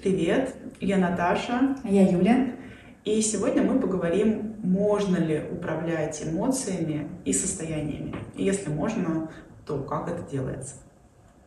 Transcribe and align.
Привет, 0.00 0.56
я 0.80 0.96
Наташа. 0.96 1.76
А 1.84 1.86
я 1.86 2.08
Юля. 2.08 2.56
И 3.04 3.20
сегодня 3.20 3.62
мы 3.62 3.78
поговорим, 3.78 4.56
можно 4.62 5.18
ли 5.18 5.42
управлять 5.52 6.26
эмоциями 6.26 7.06
и 7.26 7.34
состояниями. 7.34 8.16
И 8.34 8.42
если 8.42 8.70
можно, 8.70 9.30
то 9.66 9.82
как 9.82 10.08
это 10.08 10.22
делается. 10.22 10.76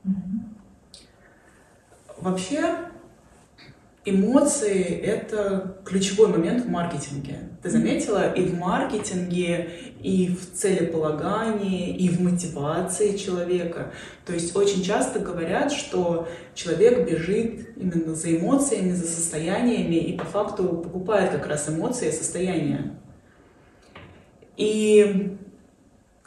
Угу. 0.06 0.14
Вообще, 2.20 2.76
Эмоции— 4.06 4.84
это 5.04 5.78
ключевой 5.86 6.28
момент 6.28 6.66
в 6.66 6.70
маркетинге. 6.70 7.52
Ты 7.62 7.70
заметила, 7.70 8.34
и 8.34 8.44
в 8.44 8.60
маркетинге, 8.60 9.70
и 10.02 10.36
в 10.36 10.58
целеполагании, 10.58 11.96
и 11.96 12.10
в 12.10 12.20
мотивации 12.20 13.16
человека. 13.16 13.94
То 14.26 14.34
есть 14.34 14.58
очень 14.58 14.84
часто 14.84 15.20
говорят, 15.20 15.72
что 15.72 16.28
человек 16.54 17.10
бежит 17.10 17.78
именно 17.78 18.14
за 18.14 18.36
эмоциями, 18.36 18.92
за 18.92 19.08
состояниями, 19.08 19.96
и 19.96 20.18
по 20.18 20.26
факту 20.26 20.66
покупает 20.66 21.32
как 21.32 21.48
раз 21.48 21.70
эмоции 21.70 22.10
и 22.10 22.12
состояния. 22.12 23.00
И 24.58 25.38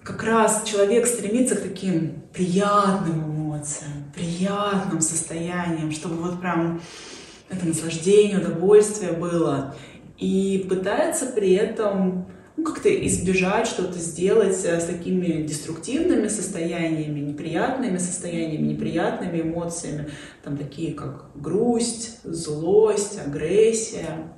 как 0.03 0.23
раз 0.23 0.63
человек 0.65 1.07
стремится 1.07 1.57
к 1.57 1.61
таким 1.61 2.23
приятным 2.33 3.23
эмоциям, 3.23 3.93
приятным 4.15 5.03
состояниям, 5.03 5.93
чтобы 5.93 6.17
вот 6.17 6.41
прям 6.41 6.81
это 7.49 7.67
наслаждение, 7.67 8.39
удовольствие 8.39 9.13
было. 9.13 9.75
И 10.19 10.67
пытается 10.69 11.27
при 11.27 11.53
этом 11.55 12.27
ну, 12.57 12.65
как-то 12.65 12.89
избежать 13.07 13.67
что-то 13.67 13.99
сделать 13.99 14.65
э, 14.65 14.81
с 14.81 14.85
такими 14.85 15.43
деструктивными 15.43 16.29
состояниями, 16.29 17.21
неприятными 17.21 17.99
состояниями, 17.99 18.67
неприятными 18.67 19.43
эмоциями, 19.43 20.09
там 20.43 20.57
такие 20.57 20.95
как 20.95 21.27
грусть, 21.35 22.19
злость, 22.25 23.21
агрессия. 23.25 24.29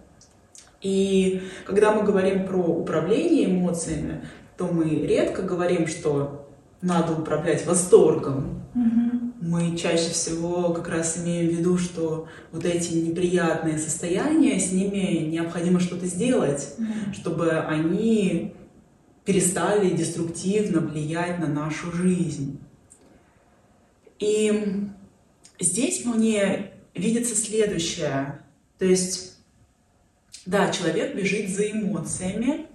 И 0.81 1.43
когда 1.65 1.93
мы 1.93 2.03
говорим 2.03 2.47
про 2.47 2.59
управление 2.59 3.47
эмоциями, 3.47 4.25
то 4.57 4.67
мы 4.67 5.07
редко 5.07 5.43
говорим, 5.43 5.87
что 5.87 6.49
надо 6.83 7.13
управлять 7.13 7.65
восторгом. 7.67 8.65
Mm-hmm 8.75 9.28
мы 9.49 9.79
чаще 9.79 10.11
всего 10.11 10.75
как 10.75 10.89
раз 10.89 11.17
имеем 11.17 11.49
в 11.49 11.59
виду, 11.59 11.79
что 11.79 12.29
вот 12.53 12.67
эти 12.67 12.93
неприятные 12.93 13.79
состояния, 13.79 14.61
с 14.61 14.73
ними 14.73 15.27
необходимо 15.27 15.81
что-то 15.81 16.05
сделать, 16.05 16.75
mm-hmm. 16.77 17.15
чтобы 17.15 17.53
они 17.53 18.53
перестали 19.25 19.97
деструктивно 19.97 20.81
влиять 20.81 21.39
на 21.39 21.47
нашу 21.47 21.91
жизнь. 21.93 22.61
И 24.19 24.91
здесь 25.59 26.05
мне 26.05 26.73
видится 26.95 27.35
следующее. 27.35 28.43
То 28.79 28.85
есть, 28.85 29.39
да, 30.45 30.71
человек 30.71 31.17
бежит 31.17 31.49
за 31.49 31.71
эмоциями. 31.71 32.67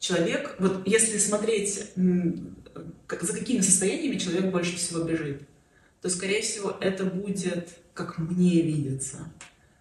Человек, 0.00 0.56
вот 0.58 0.84
если 0.84 1.18
смотреть, 1.18 1.92
за 1.94 3.32
какими 3.32 3.60
состояниями 3.60 4.18
человек 4.18 4.50
больше 4.50 4.76
всего 4.76 5.04
бежит, 5.04 5.42
то, 6.02 6.10
скорее 6.10 6.42
всего, 6.42 6.76
это 6.80 7.04
будет, 7.04 7.68
как 7.94 8.18
мне 8.18 8.60
видится, 8.60 9.18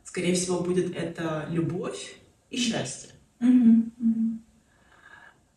скорее 0.04 0.36
всего, 0.36 0.60
будет 0.62 0.96
это 0.96 1.48
любовь 1.50 2.16
и 2.52 2.58
счастье. 2.58 3.10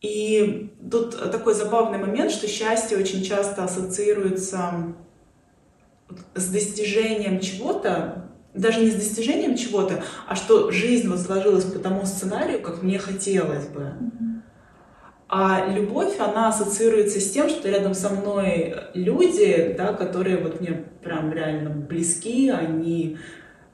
И 0.01 0.71
тут 0.91 1.19
такой 1.31 1.55
забавный 1.55 1.99
момент, 1.99 2.31
что 2.31 2.49
счастье 2.49 2.97
очень 2.97 3.23
часто 3.23 3.65
ассоциируется 3.65 4.95
с 6.35 6.49
достижением 6.49 7.41
чего-то, 7.41 8.31
даже 8.55 8.81
не 8.81 8.91
с 8.91 8.95
достижением 8.95 9.57
чего-то, 9.57 10.03
а 10.27 10.35
что 10.35 10.71
жизнь 10.71 11.09
вот 11.09 11.21
сложилась 11.21 11.65
по 11.65 11.79
тому 11.79 12.07
сценарию, 12.07 12.63
как 12.63 12.83
мне 12.83 12.99
хотелось 12.99 13.67
бы. 13.67 13.81
Mm-hmm. 13.81 14.24
А 15.29 15.67
любовь, 15.69 16.19
она 16.19 16.49
ассоциируется 16.49 17.21
с 17.21 17.31
тем, 17.31 17.49
что 17.49 17.69
рядом 17.69 17.95
со 17.95 18.11
мной 18.11 18.77
люди, 18.95 19.75
да, 19.77 19.93
которые 19.93 20.37
вот 20.37 20.61
мне 20.61 20.85
прям 21.03 21.33
реально 21.33 21.71
близки, 21.71 22.51
они 22.51 23.17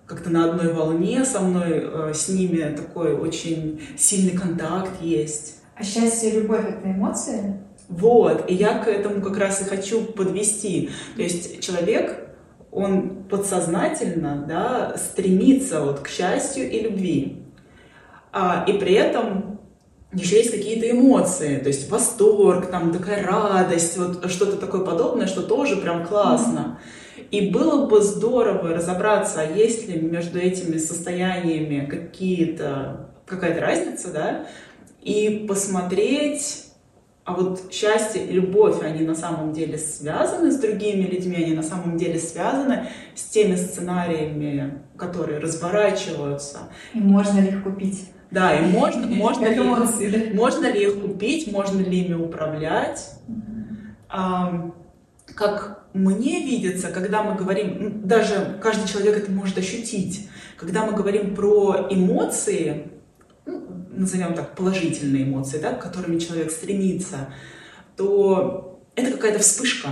как-то 0.06 0.31
на 0.31 0.50
одной 0.50 0.72
волне 0.72 1.25
со 1.25 1.41
мной, 1.41 1.83
э, 1.83 2.12
с 2.15 2.28
ними 2.28 2.75
такой 2.75 3.15
очень 3.15 3.81
сильный 3.97 4.37
контакт 4.37 5.00
есть. 5.00 5.56
А 5.77 5.83
счастье 5.83 6.31
и 6.31 6.41
любовь— 6.41 6.65
это 6.69 6.91
эмоции? 6.91 7.61
Вот, 7.88 8.49
и 8.49 8.55
я 8.55 8.78
к 8.78 8.88
этому 8.88 9.21
как 9.21 9.37
раз 9.38 9.61
и 9.62 9.65
хочу 9.65 10.05
подвести. 10.05 10.91
То 11.17 11.22
есть 11.22 11.61
человек, 11.61 12.28
он 12.71 13.25
подсознательно 13.25 14.44
да, 14.49 14.97
стремится 14.97 15.82
вот 15.82 16.00
к 16.00 16.09
счастью 16.09 16.71
и 16.71 16.81
любви. 16.82 17.43
А, 18.32 18.65
и 18.69 18.75
при 18.75 18.94
этом 18.94 19.50
еще 20.12 20.38
есть 20.38 20.50
какие-то 20.50 20.91
эмоции, 20.91 21.59
то 21.59 21.69
есть 21.69 21.88
восторг, 21.88 22.71
там 22.71 22.93
такая 22.93 23.25
радость, 23.25 23.97
вот 23.97 24.28
что-то 24.31 24.56
такое 24.56 24.81
подобное, 24.81 25.26
что 25.26 25.43
тоже 25.43 25.76
прям 25.76 26.04
классно. 26.06 26.81
И 27.31 27.50
было 27.50 27.87
бы 27.87 28.03
здорово 28.03 28.75
разобраться, 28.75 29.43
а 29.43 29.44
есть 29.44 29.88
ли 29.88 30.00
между 30.00 30.41
этими 30.41 30.78
состояниями 30.78 31.87
какие-то, 31.87 33.10
какая-то 33.25 33.60
разница, 33.60 34.12
да, 34.12 34.47
и 35.00 35.47
посмотреть, 35.49 36.65
а 37.25 37.34
вот 37.34 37.72
счастье 37.72 38.26
и 38.26 38.32
любовь, 38.32 38.82
они 38.82 39.06
на 39.06 39.15
самом 39.15 39.53
деле 39.53 39.78
связаны 39.78 40.50
с 40.50 40.56
другими 40.56 41.03
людьми, 41.03 41.37
они 41.37 41.54
на 41.54 41.62
самом 41.62 41.97
деле 41.97 42.19
связаны 42.19 42.88
с 43.15 43.22
теми 43.22 43.54
сценариями, 43.54 44.82
которые 44.97 45.38
разворачиваются. 45.38 46.59
И 46.94 46.99
можно 46.99 47.38
ли 47.38 47.49
их 47.49 47.62
купить? 47.62 48.09
Да, 48.31 48.57
и 48.57 48.63
можно, 48.63 49.07
можно, 49.09 49.47
ли, 49.47 49.57
эмоции, 49.59 50.33
можно 50.33 50.71
ли 50.71 50.83
их 50.85 51.01
купить, 51.01 51.51
можно 51.51 51.81
ли 51.81 52.01
ими 52.01 52.15
управлять. 52.15 53.11
А, 54.09 54.71
как 55.35 55.85
мне 55.93 56.45
видится, 56.45 56.89
когда 56.89 57.23
мы 57.23 57.35
говорим, 57.35 58.07
даже 58.07 58.59
каждый 58.63 58.89
человек 58.89 59.17
это 59.17 59.33
может 59.33 59.59
ощутить, 59.59 60.29
когда 60.57 60.87
мы 60.87 60.93
говорим 60.93 61.35
про 61.35 61.89
эмоции, 61.91 62.89
ну, 63.47 63.63
назовем 63.91 64.35
так, 64.35 64.55
положительные 64.55 65.25
эмоции, 65.25 65.59
да, 65.59 65.73
к 65.73 65.83
которыми 65.83 66.19
человек 66.19 66.53
стремится, 66.53 67.33
то 67.97 68.81
это 68.95 69.11
какая-то 69.12 69.41
вспышка. 69.41 69.89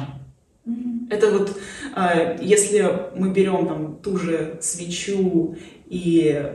Это 1.11 1.31
вот, 1.31 1.59
а, 1.95 2.37
если 2.41 3.11
мы 3.17 3.31
берем 3.31 3.67
там 3.67 3.97
ту 3.97 4.17
же 4.17 4.59
свечу 4.61 5.57
и 5.87 6.53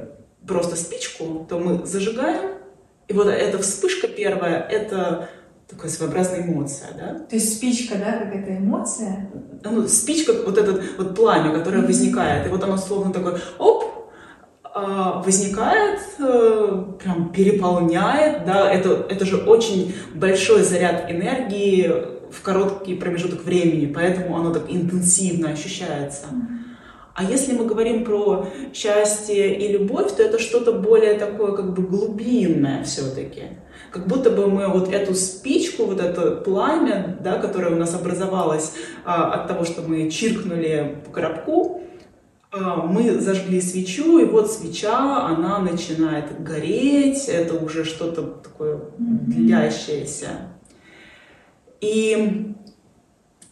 просто 0.48 0.76
спичку, 0.76 1.46
то 1.50 1.60
мы 1.60 1.86
зажигаем, 1.86 2.52
и 3.08 3.14
вот 3.14 3.28
эта 3.28 3.58
вспышка 3.58 4.08
первая, 4.08 4.60
это 4.60 5.30
такая 5.68 5.90
своеобразная 5.90 6.42
эмоция, 6.42 6.90
да? 6.98 7.20
То 7.20 7.36
есть 7.36 7.58
спичка, 7.58 7.96
да, 7.96 8.14
как 8.14 8.36
это 8.36 8.58
эмоция? 8.58 9.30
Ну, 9.64 9.88
спичка, 9.88 10.34
вот 10.46 10.58
это 10.58 10.82
вот 10.98 11.16
пламя, 11.16 11.54
которое 11.54 11.80
mm-hmm. 11.80 11.88
возникает, 11.88 12.48
и 12.48 12.50
вот 12.50 12.64
оно 12.64 12.78
словно 12.78 13.12
такое, 13.12 13.40
оп, 13.58 14.12
а, 14.64 15.22
возникает, 15.22 16.02
э, 16.20 16.84
прям 17.02 17.32
переполняет, 17.32 18.46
да, 18.46 18.72
это, 18.72 19.06
это 19.10 19.26
же 19.26 19.38
очень 19.38 19.96
большой 20.14 20.64
заряд 20.64 21.10
энергии 21.10 21.92
в 22.32 22.42
короткий 22.42 22.96
промежуток 22.96 23.44
времени, 23.44 23.92
поэтому 23.94 24.38
оно 24.38 24.52
так 24.52 24.64
интенсивно 24.70 25.52
ощущается. 25.52 26.26
Mm-hmm. 26.32 26.63
А 27.14 27.24
если 27.24 27.54
мы 27.54 27.66
говорим 27.66 28.04
про 28.04 28.48
счастье 28.74 29.56
и 29.56 29.72
любовь, 29.72 30.16
то 30.16 30.24
это 30.24 30.40
что-то 30.40 30.72
более 30.72 31.14
такое 31.14 31.52
как 31.52 31.74
бы 31.74 31.84
глубинное 31.84 32.84
все-таки. 32.84 33.44
Как 33.92 34.08
будто 34.08 34.32
бы 34.32 34.48
мы 34.48 34.68
вот 34.68 34.92
эту 34.92 35.14
спичку, 35.14 35.86
вот 35.86 36.00
это 36.00 36.32
пламя, 36.32 37.20
да, 37.22 37.38
которое 37.38 37.76
у 37.76 37.78
нас 37.78 37.94
образовалось 37.94 38.74
а, 39.06 39.32
от 39.32 39.48
того, 39.48 39.64
что 39.64 39.84
мы 39.84 40.10
чиркнули 40.10 40.98
по 41.06 41.12
коробку, 41.12 41.84
а, 42.52 42.78
мы 42.78 43.20
зажгли 43.20 43.62
свечу, 43.62 44.18
и 44.18 44.26
вот 44.26 44.52
свеча, 44.52 45.28
она 45.28 45.60
начинает 45.60 46.44
гореть, 46.44 47.26
это 47.28 47.64
уже 47.64 47.84
что-то 47.84 48.24
такое 48.24 48.80
длящееся. 48.98 50.30
И 51.80 52.56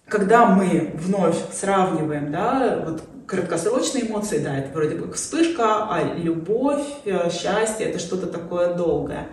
когда 0.07 0.47
мы 0.47 0.93
вновь 0.95 1.37
сравниваем, 1.53 2.31
да, 2.31 2.83
вот 2.85 3.03
краткосрочные 3.31 4.07
эмоции, 4.07 4.39
да, 4.39 4.57
это 4.57 4.73
вроде 4.73 4.95
бы 4.95 5.11
вспышка, 5.13 5.87
а 5.89 6.15
любовь, 6.17 6.85
э, 7.05 7.29
счастье— 7.31 7.85
это 7.87 7.97
что-то 7.97 8.27
такое 8.27 8.73
долгое. 8.73 9.29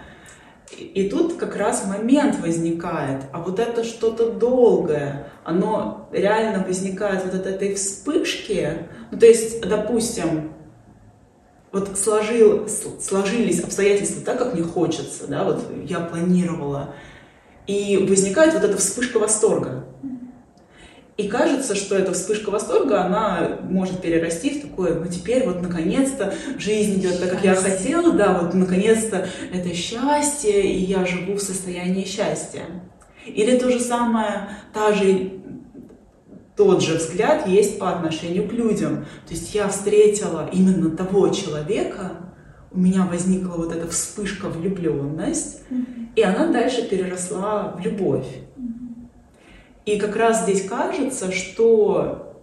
И, 0.78 1.08
тут 1.08 1.34
как 1.34 1.56
раз 1.56 1.84
момент 1.84 2.38
возникает, 2.38 3.24
а 3.32 3.40
вот 3.40 3.58
это 3.58 3.82
что-то 3.82 4.30
долгое, 4.30 5.32
оно 5.42 6.08
реально 6.12 6.64
возникает 6.64 7.24
вот 7.24 7.34
от 7.34 7.46
этой 7.46 7.74
вспышки. 7.74 8.86
Ну, 9.10 9.18
то 9.18 9.26
есть, 9.26 9.60
допустим, 9.62 10.52
вот 11.72 11.98
сложил, 11.98 12.68
сложились 13.00 13.64
обстоятельства 13.64 14.24
так, 14.24 14.38
как 14.38 14.54
мне 14.54 14.62
хочется, 14.62 15.26
да, 15.26 15.42
вот 15.42 15.64
я 15.84 15.98
планировала, 15.98 16.94
и 17.66 18.06
возникает 18.08 18.54
вот 18.54 18.62
эта 18.62 18.76
вспышка 18.76 19.18
восторга. 19.18 19.86
И 21.18 21.26
кажется, 21.26 21.74
что 21.74 21.96
эта 21.96 22.12
вспышка 22.12 22.50
восторга, 22.50 23.02
она 23.02 23.58
может 23.68 24.00
перерасти 24.00 24.50
в 24.50 24.62
такое, 24.62 24.94
ну 24.94 25.06
теперь 25.08 25.44
вот 25.44 25.60
наконец-то 25.60 26.32
жизнь 26.58 27.00
идет 27.00 27.18
так, 27.18 27.30
как 27.30 27.44
я 27.44 27.56
хотела, 27.56 28.12
да, 28.12 28.38
вот 28.38 28.54
наконец-то 28.54 29.26
это 29.52 29.74
счастье, 29.74 30.62
и 30.62 30.84
я 30.84 31.04
живу 31.04 31.34
в 31.34 31.40
состоянии 31.40 32.04
счастья. 32.04 32.62
Или 33.26 33.58
то 33.58 33.68
же 33.68 33.80
самое, 33.80 34.48
та 34.72 34.92
же, 34.92 35.32
тот 36.56 36.84
же 36.84 36.98
взгляд 36.98 37.48
есть 37.48 37.80
по 37.80 37.90
отношению 37.90 38.48
к 38.48 38.52
людям. 38.52 39.04
То 39.26 39.34
есть 39.34 39.52
я 39.56 39.66
встретила 39.66 40.48
именно 40.52 40.96
того 40.96 41.30
человека, 41.30 42.12
у 42.70 42.78
меня 42.78 43.04
возникла 43.06 43.56
вот 43.56 43.74
эта 43.74 43.88
вспышка 43.88 44.48
влюбленность, 44.48 45.62
mm-hmm. 45.68 46.10
и 46.14 46.22
она 46.22 46.46
дальше 46.52 46.88
переросла 46.88 47.74
в 47.76 47.80
любовь. 47.80 48.26
И 49.88 49.98
как 49.98 50.16
раз 50.16 50.42
здесь 50.42 50.68
кажется, 50.68 51.32
что 51.32 52.36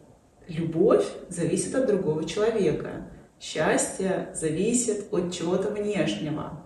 любовь 0.48 1.06
зависит 1.30 1.76
от 1.76 1.86
другого 1.86 2.26
человека. 2.26 3.08
Счастье 3.40 4.30
зависит 4.34 5.14
от 5.14 5.32
чего-то 5.32 5.70
внешнего. 5.70 6.64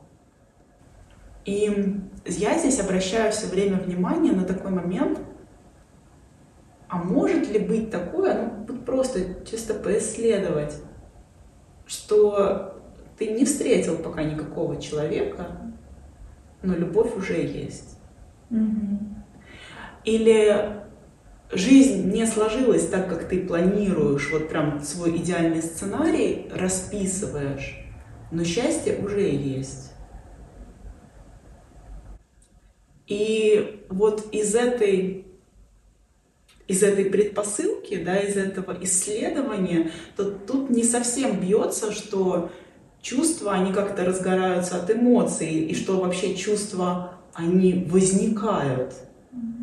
И 1.44 2.00
я 2.26 2.58
здесь 2.58 2.80
обращаю 2.80 3.34
все 3.34 3.48
время 3.48 3.78
внимание 3.78 4.32
на 4.32 4.46
такой 4.46 4.72
момент, 4.72 5.20
а 6.88 7.04
может 7.04 7.50
ли 7.50 7.60
быть 7.60 7.92
такое, 7.92 8.50
ну 8.66 8.78
просто 8.78 9.44
чисто 9.44 9.74
поисследовать, 9.74 10.82
что 11.88 12.82
ты 13.18 13.32
не 13.32 13.44
встретил 13.44 13.98
пока 13.98 14.24
никакого 14.24 14.82
человека, 14.82 15.74
но 16.62 16.74
любовь 16.74 17.18
уже 17.18 17.34
есть. 17.34 18.00
Mm-hmm. 18.50 19.20
Или 20.10 20.82
жизнь 21.52 22.12
не 22.12 22.26
сложилась 22.26 22.88
так, 22.88 23.08
как 23.08 23.30
ты 23.30 23.42
планируешь, 23.42 24.32
вот 24.32 24.50
прям 24.50 24.82
свой 24.82 25.18
идеальный 25.18 25.62
сценарий 25.62 26.48
расписываешь, 26.52 27.78
но 28.32 28.44
счастье 28.44 28.98
уже 28.98 29.30
есть. 29.30 29.92
И 33.06 33.86
вот 33.90 34.34
из 34.34 34.56
этой, 34.56 35.28
из 36.68 36.82
этой 36.82 37.06
предпосылки, 37.06 38.04
да, 38.04 38.18
из 38.18 38.36
этого 38.36 38.76
исследования, 38.82 39.92
то 40.16 40.26
тут 40.32 40.72
не 40.72 40.84
совсем 40.84 41.40
бьется, 41.40 41.92
что 41.92 42.50
чувства, 43.00 43.54
они 43.54 43.74
как-то 43.74 44.06
разгораются 44.06 44.82
от 44.82 44.90
эмоций, 44.90 45.52
и 45.52 45.76
что 45.76 46.00
вообще 46.00 46.36
чувства, 46.36 47.14
они 47.36 47.86
возникают– 47.88 48.96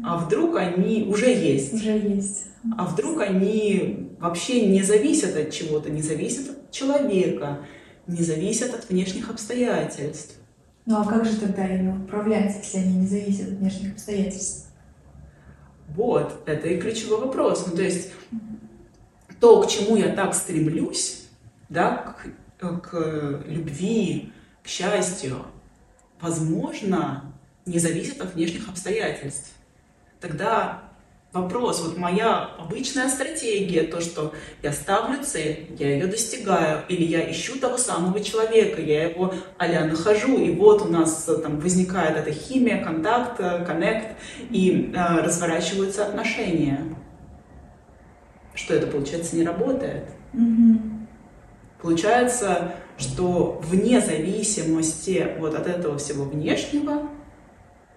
а 0.06 0.19
вдруг 0.19 0.55
они 0.56 1.05
уже 1.08 1.35
есть? 1.35 1.75
Уже 1.75 1.99
есть. 1.99 2.44
А 2.79 2.87
вдруг 2.87 3.20
они 3.23 4.14
вообще 4.20 4.69
не 4.69 4.85
зависят 4.85 5.37
от 5.37 5.50
чего-то, 5.50 5.91
не 5.91 6.00
зависят 6.00 6.49
от 6.50 6.70
человека, 6.70 7.58
не 8.06 8.23
зависят 8.23 8.73
от 8.73 8.88
внешних 8.88 9.31
обстоятельств? 9.31 10.37
Ну 10.87 11.00
а 11.00 11.05
как 11.05 11.25
же 11.25 11.37
тогда 11.37 11.67
ими 11.67 12.05
управлять, 12.05 12.56
если 12.56 12.79
они 12.79 12.99
не 12.99 13.06
зависят 13.08 13.55
от 13.55 13.58
внешних 13.58 13.94
обстоятельств? 13.94 14.69
Вот, 15.88 16.41
это 16.47 16.69
и 16.69 16.79
ключевой 16.79 17.23
вопрос. 17.23 17.67
Ну, 17.67 17.75
то 17.75 17.82
есть 17.82 18.12
то, 19.41 19.61
к 19.61 19.69
чему 19.69 19.97
я 19.97 20.11
так 20.11 20.37
стремлюсь, 20.37 21.26
да, 21.69 22.14
к, 22.61 22.81
к 22.81 23.43
любви, 23.49 24.32
к 24.62 24.69
счастью, 24.69 25.47
возможно, 26.20 27.35
не 27.64 27.81
зависит 27.81 28.20
от 28.20 28.37
внешних 28.37 28.69
обстоятельств 28.69 29.56
тогда 30.20 30.86
вопрос, 31.36 31.82
вот 31.82 31.98
моя 31.98 32.50
обычная 32.58 33.08
стратегия, 33.08 33.82
то, 33.82 34.00
что 34.00 34.32
я 34.62 34.72
ставлю 34.72 35.22
цель, 35.22 35.66
я 35.78 35.92
ее 35.92 36.06
достигаю, 36.06 36.82
или 36.88 37.04
я 37.04 37.30
ищу 37.30 37.58
того 37.58 37.76
самого 37.76 38.20
человека, 38.22 38.80
я 38.80 39.08
его 39.10 39.34
а 39.58 39.68
нахожу, 39.68 40.38
и 40.38 40.50
вот 40.50 40.82
у 40.82 40.86
нас 40.86 41.28
э, 41.28 41.36
там 41.36 41.60
возникает 41.60 42.16
эта 42.16 42.32
химия, 42.32 42.82
контакт, 42.82 43.38
э, 43.40 43.64
коннект, 43.64 44.16
и 44.50 44.92
э, 44.94 45.20
разворачиваются 45.20 46.06
отношения. 46.06 46.80
Что 48.54 48.74
это, 48.74 48.86
получается, 48.86 49.36
не 49.36 49.44
работает? 49.44 50.04
Mm-hmm. 50.32 50.96
Получается, 51.82 52.74
что 52.96 53.60
вне 53.62 54.00
зависимости 54.00 55.34
вот 55.38 55.54
от 55.54 55.66
этого 55.66 55.98
всего 55.98 56.24
внешнего 56.24 57.10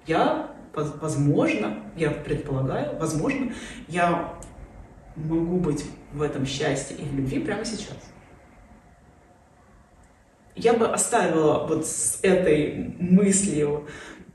я 0.05 0.48
возможно, 0.73 1.77
я 1.95 2.11
предполагаю, 2.11 2.97
возможно, 2.99 3.53
я 3.87 4.33
могу 5.15 5.57
быть 5.57 5.85
в 6.13 6.21
этом 6.21 6.45
счастье 6.45 6.97
и 6.97 7.03
в 7.03 7.15
любви 7.15 7.39
прямо 7.39 7.65
сейчас. 7.65 7.97
Я 10.55 10.73
бы 10.73 10.87
оставила 10.87 11.65
вот 11.67 11.85
с 11.85 12.19
этой 12.21 12.95
мыслью 12.99 13.87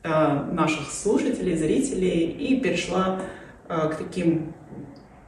э, 0.03 0.09
наших 0.09 0.91
слушателей, 0.91 1.57
зрителей 1.57 2.31
и 2.31 2.61
перешла 2.61 3.21
э, 3.69 3.89
к 3.91 3.97
таким 3.97 4.55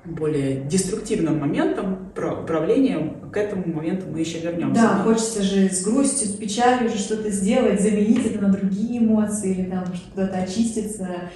более 0.04 0.60
деструктивным 0.62 1.38
моментом 1.38 2.12
управления, 2.14 3.14
к 3.32 3.36
этому 3.36 3.66
моменту 3.74 4.06
мы 4.10 4.20
еще 4.20 4.38
вернемся. 4.40 4.80
Да, 4.80 5.02
хочется 5.02 5.42
же 5.42 5.68
с 5.68 5.82
грустью, 5.82 6.28
с 6.28 6.32
печалью 6.32 6.88
же 6.88 6.98
что-то 6.98 7.30
сделать, 7.30 7.80
заменить 7.80 8.26
это 8.26 8.42
на 8.42 8.48
другие 8.50 8.98
эмоции 8.98 9.52
или 9.52 9.70
там 9.70 9.84
куда-то 10.12 10.38
очиститься, 10.38 11.30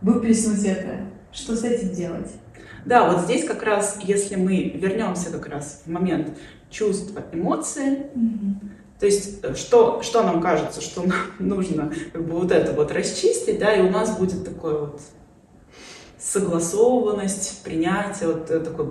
выплеснуть 0.00 0.64
это. 0.64 1.00
Что 1.32 1.56
с 1.56 1.64
этим 1.64 1.90
делать? 1.90 2.30
Да, 2.84 3.10
вот 3.10 3.24
здесь 3.24 3.44
как 3.44 3.62
раз, 3.62 3.98
если 4.02 4.36
мы 4.36 4.70
вернемся 4.70 5.30
как 5.30 5.46
раз 5.48 5.82
в 5.86 5.90
момент 5.90 6.36
чувства, 6.70 7.22
эмоции, 7.32 8.06
mm-hmm. 8.14 8.68
то 9.00 9.06
есть 9.06 9.38
э, 9.42 9.54
что, 9.54 10.02
что 10.02 10.22
нам 10.22 10.40
кажется, 10.40 10.80
что 10.80 11.02
нам 11.02 11.16
нужно 11.38 11.92
как 12.12 12.26
бы 12.26 12.32
вот 12.32 12.52
это 12.52 12.72
вот 12.72 12.92
расчистить, 12.92 13.58
да, 13.58 13.72
и 13.74 13.82
у 13.82 13.90
нас 13.90 14.18
будет 14.18 14.44
такой 14.44 14.78
вот 14.80 15.00
согласованность, 16.18 17.62
принятие, 17.64 18.30
вот 18.30 18.46
такое 18.46 18.90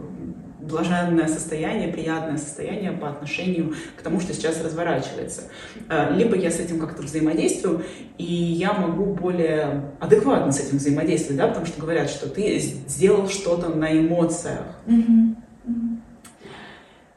блаженное 0.68 1.28
состояние, 1.28 1.92
приятное 1.92 2.38
состояние 2.38 2.92
по 2.92 3.10
отношению 3.10 3.74
к 3.98 4.02
тому, 4.02 4.20
что 4.20 4.34
сейчас 4.34 4.62
разворачивается. 4.64 5.44
Э, 5.90 6.14
либо 6.16 6.36
я 6.36 6.52
с 6.52 6.60
этим 6.60 6.80
как-то 6.80 7.02
взаимодействую, 7.02 7.84
и 8.18 8.24
я 8.24 8.74
могу 8.74 9.14
более 9.14 9.94
адекватно 10.00 10.52
с 10.52 10.60
этим 10.60 10.78
взаимодействовать, 10.78 11.38
да, 11.38 11.48
потому 11.48 11.66
что 11.66 11.82
говорят, 11.82 12.10
что 12.10 12.30
ты 12.30 12.58
сделал 12.60 13.28
что-то 13.30 13.70
на 13.70 13.92
эмоциях. 13.92 14.66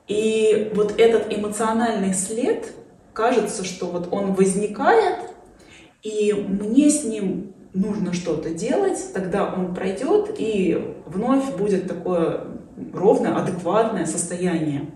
И 0.09 0.71
вот 0.75 0.99
этот 0.99 1.33
эмоциональный 1.37 2.15
след, 2.15 2.73
кажется, 3.13 3.65
что 3.65 3.87
вот 3.87 4.09
он 4.13 4.35
возникает, 4.35 5.19
и 6.03 6.33
мне 6.33 6.91
с 6.91 7.05
ним 7.05 7.55
нужно 7.75 8.13
что-то 8.13 8.51
делать, 8.51 8.99
тогда 9.13 9.53
он 9.53 9.75
пройдет 9.75 10.35
и 10.39 10.95
вновь 11.07 11.57
будет 11.57 11.89
такое 11.89 12.45
ровное, 12.93 13.35
адекватное 13.35 14.07
состояние. 14.07 14.91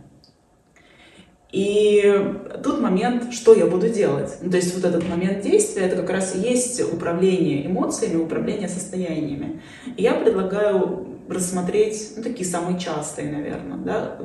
И 1.52 2.36
тут 2.62 2.80
момент, 2.80 3.32
что 3.32 3.54
я 3.54 3.66
буду 3.66 3.88
делать. 3.88 4.38
Ну, 4.40 4.50
то 4.50 4.56
есть 4.56 4.74
вот 4.74 4.84
этот 4.84 5.08
момент 5.08 5.42
действия, 5.42 5.82
это 5.82 5.96
как 5.96 6.10
раз 6.10 6.36
и 6.36 6.38
есть 6.38 6.80
управление 6.80 7.66
эмоциями, 7.66 8.22
управление 8.22 8.68
состояниями. 8.68 9.60
И 9.96 10.02
я 10.02 10.14
предлагаю 10.14 11.18
рассмотреть, 11.28 12.12
ну, 12.16 12.22
такие 12.22 12.48
самые 12.48 12.78
частые, 12.78 13.32
наверное, 13.32 13.78
да, 13.78 14.18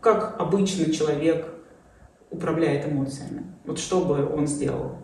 как 0.00 0.40
обычный 0.40 0.92
человек 0.92 1.46
управляет 2.30 2.86
эмоциями. 2.86 3.44
Вот 3.66 3.78
что 3.78 4.00
бы 4.00 4.26
он 4.26 4.46
сделал. 4.46 4.96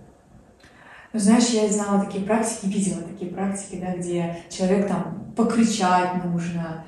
Ну, 1.12 1.18
знаешь, 1.18 1.48
я 1.48 1.68
знала 1.68 2.04
такие 2.04 2.24
практики, 2.24 2.66
видела 2.72 3.02
такие 3.02 3.30
практики, 3.30 3.80
да, 3.80 3.96
где 3.96 4.36
человек 4.48 4.86
там 4.86 5.32
покричать 5.36 6.24
нужно, 6.24 6.84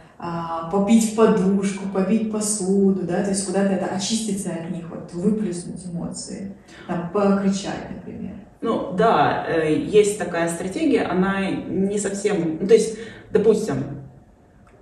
попить 0.70 1.12
в 1.12 1.16
подушку, 1.16 1.88
побить 1.92 2.30
посуду, 2.30 3.02
да, 3.02 3.24
то 3.24 3.30
есть 3.30 3.44
куда-то 3.44 3.72
это 3.72 3.86
очиститься 3.86 4.50
от 4.50 4.70
них, 4.70 4.88
вот 4.88 5.12
выплеснуть 5.12 5.84
эмоции, 5.86 6.54
там, 6.86 7.10
покричать, 7.10 7.90
например. 7.90 8.34
Ну 8.60 8.92
да, 8.92 9.44
э, 9.48 9.74
есть 9.74 10.18
такая 10.18 10.48
стратегия, 10.48 11.02
она 11.02 11.50
не 11.50 11.98
совсем, 11.98 12.58
ну, 12.60 12.66
то 12.68 12.74
есть, 12.74 12.96
допустим, 13.32 13.84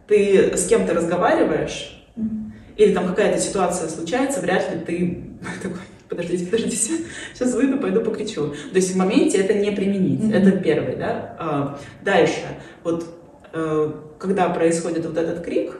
ты 0.06 0.54
с 0.54 0.66
кем-то 0.66 0.92
разговариваешь, 0.92 2.06
mm-hmm. 2.16 2.52
или 2.76 2.92
там 2.92 3.08
какая-то 3.08 3.40
ситуация 3.40 3.88
случается, 3.88 4.40
вряд 4.40 4.70
ли 4.74 4.80
ты 4.80 5.24
такой 5.62 5.78
подождите, 6.10 6.44
подождите, 6.44 6.76
сейчас 7.34 7.54
выйду, 7.54 7.78
пойду 7.78 8.02
покричу. 8.02 8.48
То 8.48 8.76
есть 8.76 8.92
в 8.92 8.96
моменте 8.98 9.38
это 9.38 9.54
не 9.54 9.70
применить. 9.70 10.20
Mm-hmm. 10.20 10.36
Это 10.36 10.50
первый, 10.58 10.96
да. 10.96 11.36
А, 11.38 11.80
дальше, 12.02 12.42
вот 12.82 13.19
когда 13.52 14.48
происходит 14.50 15.06
вот 15.06 15.16
этот 15.16 15.44
крик, 15.44 15.76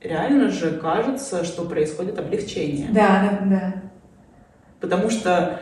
реально 0.00 0.50
же 0.50 0.72
кажется, 0.72 1.44
что 1.44 1.64
происходит 1.64 2.18
облегчение. 2.18 2.88
Да, 2.92 3.38
да, 3.40 3.46
да. 3.46 3.82
Потому 4.80 5.10
что 5.10 5.60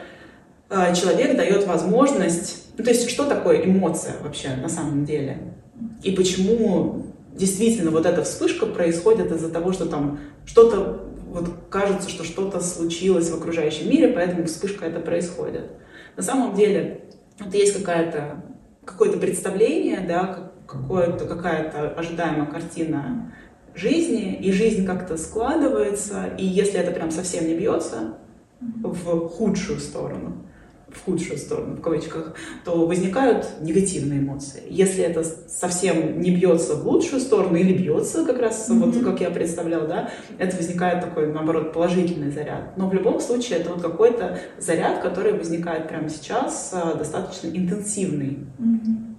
э, 0.69 0.95
человек 0.95 1.37
дает 1.37 1.67
возможность, 1.67 2.67
ну 2.77 2.85
то 2.85 2.91
есть 2.91 3.09
что 3.09 3.25
такое 3.25 3.65
эмоция 3.65 4.15
вообще 4.23 4.51
на 4.57 4.69
самом 4.69 5.05
деле? 5.05 5.55
И 6.03 6.13
почему 6.13 7.07
действительно 7.35 7.91
вот 7.91 8.07
эта 8.07 8.23
вспышка 8.23 8.67
происходит 8.67 9.31
из-за 9.33 9.51
того, 9.51 9.73
что 9.73 9.87
там 9.87 10.19
что-то, 10.45 11.05
вот 11.29 11.51
кажется, 11.71 12.09
что 12.09 12.25
что-то 12.25 12.61
случилось 12.61 13.31
в 13.31 13.37
окружающем 13.37 13.91
мире, 13.91 14.09
поэтому 14.09 14.47
вспышка 14.47 14.87
это 14.87 15.01
происходит. 15.01 15.71
На 16.17 16.23
самом 16.23 16.55
деле, 16.55 17.03
вот 17.39 17.55
есть 17.55 17.77
какая-то, 17.79 18.43
какое-то 18.85 19.19
представление, 19.19 20.01
да, 20.01 20.46
какое-то, 20.67 21.27
какая-то 21.27 21.91
ожидаемая 21.91 22.47
картина 22.47 23.33
жизни, 23.75 24.35
и 24.35 24.53
жизнь 24.53 24.87
как-то 24.87 25.17
складывается, 25.17 26.27
и 26.39 26.45
если 26.45 26.81
это 26.81 26.93
прям 26.93 27.11
совсем 27.11 27.47
не 27.47 27.55
бьется 27.55 28.15
в 28.61 29.29
худшую 29.29 29.79
сторону, 29.81 30.47
в 30.89 31.05
худшую 31.05 31.39
сторону, 31.39 31.77
в 31.77 31.81
кавычках, 31.81 32.35
то 32.65 32.87
возникают 32.87 33.47
негативные 33.61 34.21
эмоции. 34.21 34.63
Если 34.71 35.05
это 35.05 35.25
совсем 35.25 36.21
не 36.21 36.35
бьется 36.35 36.77
в 36.77 36.87
лучшую 36.87 37.21
сторону 37.21 37.57
или 37.57 37.77
бьется 37.77 38.25
как 38.25 38.39
раз, 38.39 38.71
mm-hmm. 38.71 38.79
вот 38.79 39.05
как 39.05 39.21
я 39.21 39.31
представляла, 39.31 39.87
да, 39.87 40.11
это 40.39 40.57
возникает 40.57 41.03
такой, 41.03 41.31
наоборот, 41.33 41.73
положительный 41.73 42.31
заряд. 42.31 42.77
Но 42.77 42.89
в 42.89 42.95
любом 42.95 43.21
случае 43.21 43.59
это 43.59 43.71
вот 43.71 43.83
какой-то 43.83 44.39
заряд, 44.59 45.03
который 45.03 45.35
возникает 45.35 45.89
прямо 45.89 46.09
сейчас, 46.09 46.71
а, 46.73 46.95
достаточно 46.95 47.49
интенсивный. 47.49 48.47
Mm-hmm. 48.59 49.16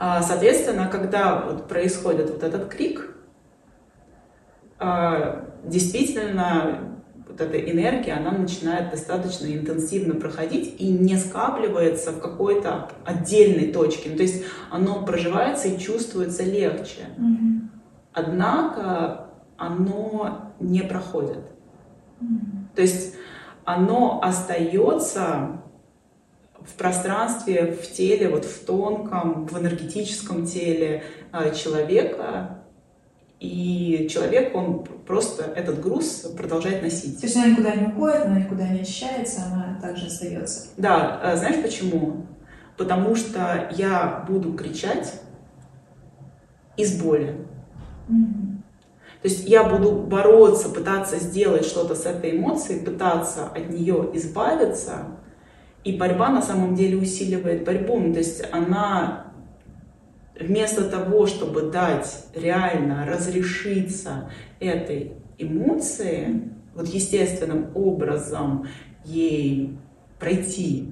Соответственно, 0.00 0.88
когда 0.88 1.42
вот 1.42 1.68
происходит 1.68 2.30
вот 2.30 2.42
этот 2.42 2.68
крик, 2.68 3.14
а, 4.78 5.44
действительно 5.62 7.00
вот 7.28 7.38
эта 7.38 7.58
энергия, 7.60 8.14
она 8.14 8.32
начинает 8.32 8.90
достаточно 8.90 9.46
интенсивно 9.46 10.14
проходить 10.14 10.80
и 10.80 10.90
не 10.90 11.16
скапливается 11.16 12.12
в 12.12 12.20
какой-то 12.20 12.88
отдельной 13.04 13.72
точке. 13.72 14.08
Ну, 14.10 14.16
то 14.16 14.22
есть 14.22 14.44
оно 14.70 15.04
проживается 15.04 15.68
и 15.68 15.78
чувствуется 15.78 16.44
легче. 16.44 17.02
Mm-hmm. 17.18 17.68
Однако 18.14 19.26
оно 19.58 20.54
не 20.58 20.80
проходит. 20.80 21.44
Mm-hmm. 22.20 22.74
То 22.74 22.82
есть 22.82 23.16
оно 23.64 24.20
остается 24.22 25.60
в 26.66 26.74
пространстве, 26.74 27.76
в 27.80 27.92
теле, 27.92 28.28
вот 28.28 28.44
в 28.44 28.64
тонком, 28.64 29.46
в 29.46 29.58
энергетическом 29.58 30.46
теле 30.46 31.02
а, 31.32 31.50
человека, 31.50 32.60
и 33.40 34.06
человек, 34.10 34.54
он 34.54 34.84
просто 35.06 35.44
этот 35.44 35.80
груз 35.80 36.26
продолжает 36.36 36.82
носить. 36.82 37.18
То 37.20 37.26
есть 37.26 37.36
она 37.36 37.46
никуда 37.46 37.74
не 37.74 37.86
уходит, 37.86 38.26
она 38.26 38.38
никуда 38.38 38.68
не 38.68 38.80
очищается, 38.80 39.42
она 39.46 39.78
также 39.80 40.06
остается. 40.06 40.68
Да, 40.76 41.18
а 41.22 41.36
знаешь 41.36 41.62
почему? 41.62 42.26
Потому 42.76 43.14
что 43.14 43.70
я 43.76 44.24
буду 44.28 44.52
кричать 44.52 45.14
из 46.76 47.00
боли. 47.00 47.36
Mm-hmm. 48.08 48.50
То 49.22 49.28
есть 49.28 49.48
я 49.48 49.64
буду 49.64 49.92
бороться, 49.92 50.70
пытаться 50.70 51.18
сделать 51.18 51.64
что-то 51.66 51.94
с 51.94 52.06
этой 52.06 52.36
эмоцией, 52.36 52.84
пытаться 52.84 53.46
от 53.46 53.68
нее 53.70 54.10
избавиться, 54.14 55.06
и 55.84 55.96
борьба 55.96 56.28
на 56.28 56.42
самом 56.42 56.74
деле 56.74 56.96
усиливает 56.96 57.64
борьбу. 57.64 57.98
Ну, 57.98 58.12
то 58.12 58.18
есть 58.18 58.42
она 58.52 59.32
вместо 60.38 60.84
того, 60.84 61.26
чтобы 61.26 61.70
дать 61.70 62.26
реально 62.34 63.06
разрешиться 63.06 64.30
этой 64.58 65.12
эмоции, 65.38 66.50
вот 66.74 66.88
естественным 66.88 67.70
образом 67.74 68.66
ей 69.04 69.76
пройти, 70.18 70.88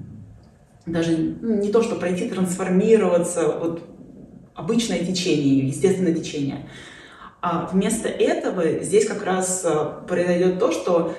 даже 0.86 1.36
ну, 1.40 1.60
не 1.60 1.70
то, 1.70 1.82
что 1.82 1.96
пройти, 1.96 2.28
трансформироваться, 2.28 3.58
вот 3.58 3.82
обычное 4.54 5.00
течение, 5.00 5.68
естественное 5.68 6.14
течение. 6.14 6.68
А 7.40 7.68
вместо 7.72 8.08
этого 8.08 8.82
здесь 8.82 9.06
как 9.06 9.24
раз 9.24 9.62
э, 9.64 10.06
произойдет 10.08 10.58
то, 10.58 10.72
что 10.72 11.14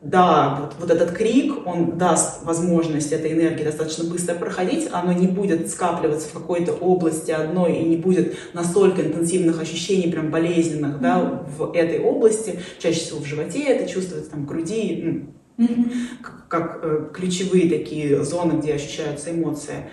да, 0.00 0.56
вот, 0.60 0.74
вот 0.78 0.90
этот 0.90 1.16
крик, 1.16 1.66
он 1.66 1.98
даст 1.98 2.44
возможность 2.44 3.10
этой 3.10 3.32
энергии 3.32 3.64
достаточно 3.64 4.04
быстро 4.04 4.34
проходить, 4.34 4.88
оно 4.92 5.12
не 5.12 5.26
будет 5.26 5.68
скапливаться 5.70 6.28
в 6.28 6.32
какой-то 6.32 6.72
области 6.72 7.32
одной 7.32 7.78
и 7.78 7.84
не 7.84 7.96
будет 7.96 8.36
настолько 8.52 9.02
интенсивных 9.02 9.60
ощущений, 9.60 10.10
прям 10.10 10.30
болезненных, 10.30 11.00
да, 11.00 11.42
в 11.56 11.72
этой 11.74 11.98
области, 11.98 12.60
чаще 12.78 13.00
всего 13.00 13.18
в 13.18 13.26
животе 13.26 13.64
это 13.64 13.90
чувствуется, 13.90 14.30
там, 14.30 14.44
в 14.44 14.46
груди, 14.46 15.34
ну, 15.56 15.64
mm-hmm. 15.64 15.92
как, 16.22 16.48
как 16.48 16.80
э, 16.82 17.10
ключевые 17.12 17.68
такие 17.68 18.22
зоны, 18.22 18.60
где 18.60 18.74
ощущаются 18.74 19.32
эмоции. 19.32 19.90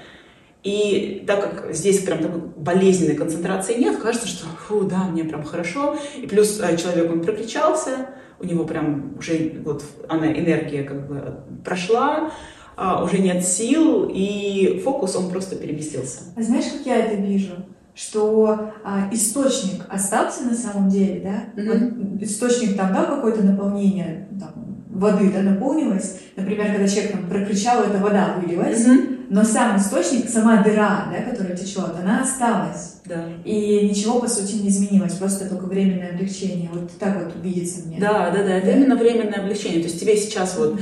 И 0.64 1.24
так 1.28 1.42
как 1.42 1.76
здесь 1.76 2.00
прям 2.00 2.20
такой 2.20 2.42
болезненной 2.42 3.16
концентрации 3.16 3.76
нет, 3.76 3.98
кажется, 3.98 4.28
что 4.28 4.46
фу, 4.68 4.82
да, 4.82 5.04
мне 5.04 5.24
прям 5.24 5.44
хорошо. 5.44 5.98
И 6.16 6.28
плюс 6.28 6.60
э, 6.60 6.78
человек, 6.78 7.12
он 7.12 7.22
прокричался, 7.22 8.10
у 8.46 8.48
него 8.48 8.64
прям 8.66 9.16
уже 9.18 9.62
вот 9.64 9.84
она 10.08 10.32
энергия 10.32 10.84
как 10.84 11.08
бы 11.08 11.40
прошла, 11.64 12.32
а, 12.78 13.04
уже 13.04 13.20
нет 13.20 13.46
сил, 13.46 14.10
и 14.12 14.82
фокус 14.84 15.16
он 15.16 15.30
просто 15.30 15.56
переместился. 15.56 16.22
А 16.36 16.42
знаешь, 16.42 16.66
как 16.66 16.86
я 16.86 16.98
это 16.98 17.16
вижу? 17.16 17.54
Что 17.94 18.74
а, 18.84 19.10
источник 19.12 19.86
остался 19.90 20.44
на 20.44 20.54
самом 20.54 20.90
деле, 20.90 21.22
да? 21.22 21.62
Mm-hmm. 21.62 22.14
Вот 22.14 22.24
источник 22.24 22.76
там, 22.76 22.94
да, 22.94 23.06
какое-то 23.06 23.44
наполнение 23.44 24.28
там, 24.40 24.65
воды, 25.00 25.32
да, 25.32 25.42
наполнилось. 25.42 26.20
Например, 26.36 26.68
когда 26.68 26.88
человек 26.88 27.12
там 27.12 27.28
прокричал, 27.28 27.84
эта 27.84 28.00
вода 28.00 28.36
вылилась. 28.40 28.86
Mm-hmm 28.86 29.16
но 29.30 29.44
сам 29.44 29.78
источник, 29.78 30.30
сама 30.30 30.62
дыра, 30.62 31.08
да, 31.12 31.30
которая 31.30 31.56
течет, 31.56 31.92
она 32.00 32.22
осталась. 32.22 33.02
Да. 33.06 33.26
И 33.44 33.90
ничего, 33.90 34.20
по 34.20 34.28
сути, 34.28 34.56
не 34.56 34.70
изменилось, 34.70 35.14
просто 35.14 35.50
только 35.50 35.66
временное 35.66 36.12
облегчение. 36.12 36.70
Вот 36.72 36.92
так 37.00 37.24
вот 37.24 37.34
видится 37.44 37.88
мне. 37.88 38.00
Да, 38.00 38.32
да, 38.32 38.44
да, 38.44 38.58
это 38.58 38.72
именно 38.72 38.96
временное 38.96 39.42
облегчение. 39.42 39.80
То 39.80 39.88
есть 39.88 40.00
тебе 40.00 40.16
сейчас 40.18 40.58
вот 40.58 40.80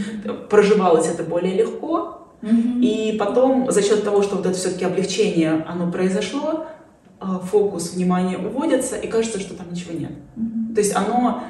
проживалось 0.49 1.07
это 1.07 1.23
более 1.23 1.55
легко, 1.55 2.27
mm-hmm. 2.41 2.81
и 2.81 3.17
потом 3.17 3.71
за 3.71 3.81
счет 3.81 4.03
того, 4.03 4.21
что 4.23 4.35
вот 4.35 4.45
это 4.45 4.55
все-таки 4.55 4.85
облегчение, 4.85 5.65
оно 5.67 5.91
произошло, 5.91 6.67
а, 7.19 7.39
фокус 7.39 7.93
внимания 7.93 8.37
уводится, 8.37 8.97
и 8.97 9.07
кажется, 9.07 9.39
что 9.39 9.53
там 9.55 9.67
ничего 9.71 9.97
нет. 9.97 10.11
Mm-hmm. 10.37 10.75
То 10.75 10.81
есть 10.81 10.95
оно 10.95 11.43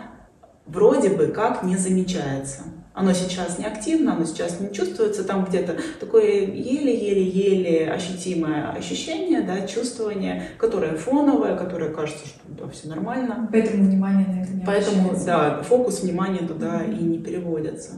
вроде 0.66 1.10
бы 1.10 1.28
как 1.28 1.64
не 1.64 1.78
замечается. 1.78 2.64
Оно 2.94 3.12
сейчас 3.14 3.58
не 3.58 3.66
активно, 3.66 4.14
оно 4.14 4.24
сейчас 4.24 4.60
не 4.60 4.72
чувствуется, 4.72 5.24
там 5.24 5.46
где-то 5.46 5.78
такое 6.00 6.46
еле-еле-еле 6.46 7.92
ощутимое 7.92 8.70
ощущение, 8.70 9.42
да, 9.42 9.66
чувствование, 9.66 10.44
которое 10.60 10.96
фоновое, 10.96 11.58
которое 11.58 11.92
кажется, 11.92 12.28
что 12.28 12.40
да, 12.50 12.70
все 12.70 12.90
нормально. 12.90 13.50
Поэтому 13.52 13.86
внимание 13.86 14.28
на 14.28 14.44
это 14.44 14.54
не 14.54 14.64
Поэтому, 14.64 15.12
да, 15.26 15.64
фокус 15.64 16.04
внимания 16.04 16.46
туда 16.46 16.84
mm-hmm. 16.84 17.00
и 17.00 17.04
не 17.04 17.18
переводится. 17.18 17.94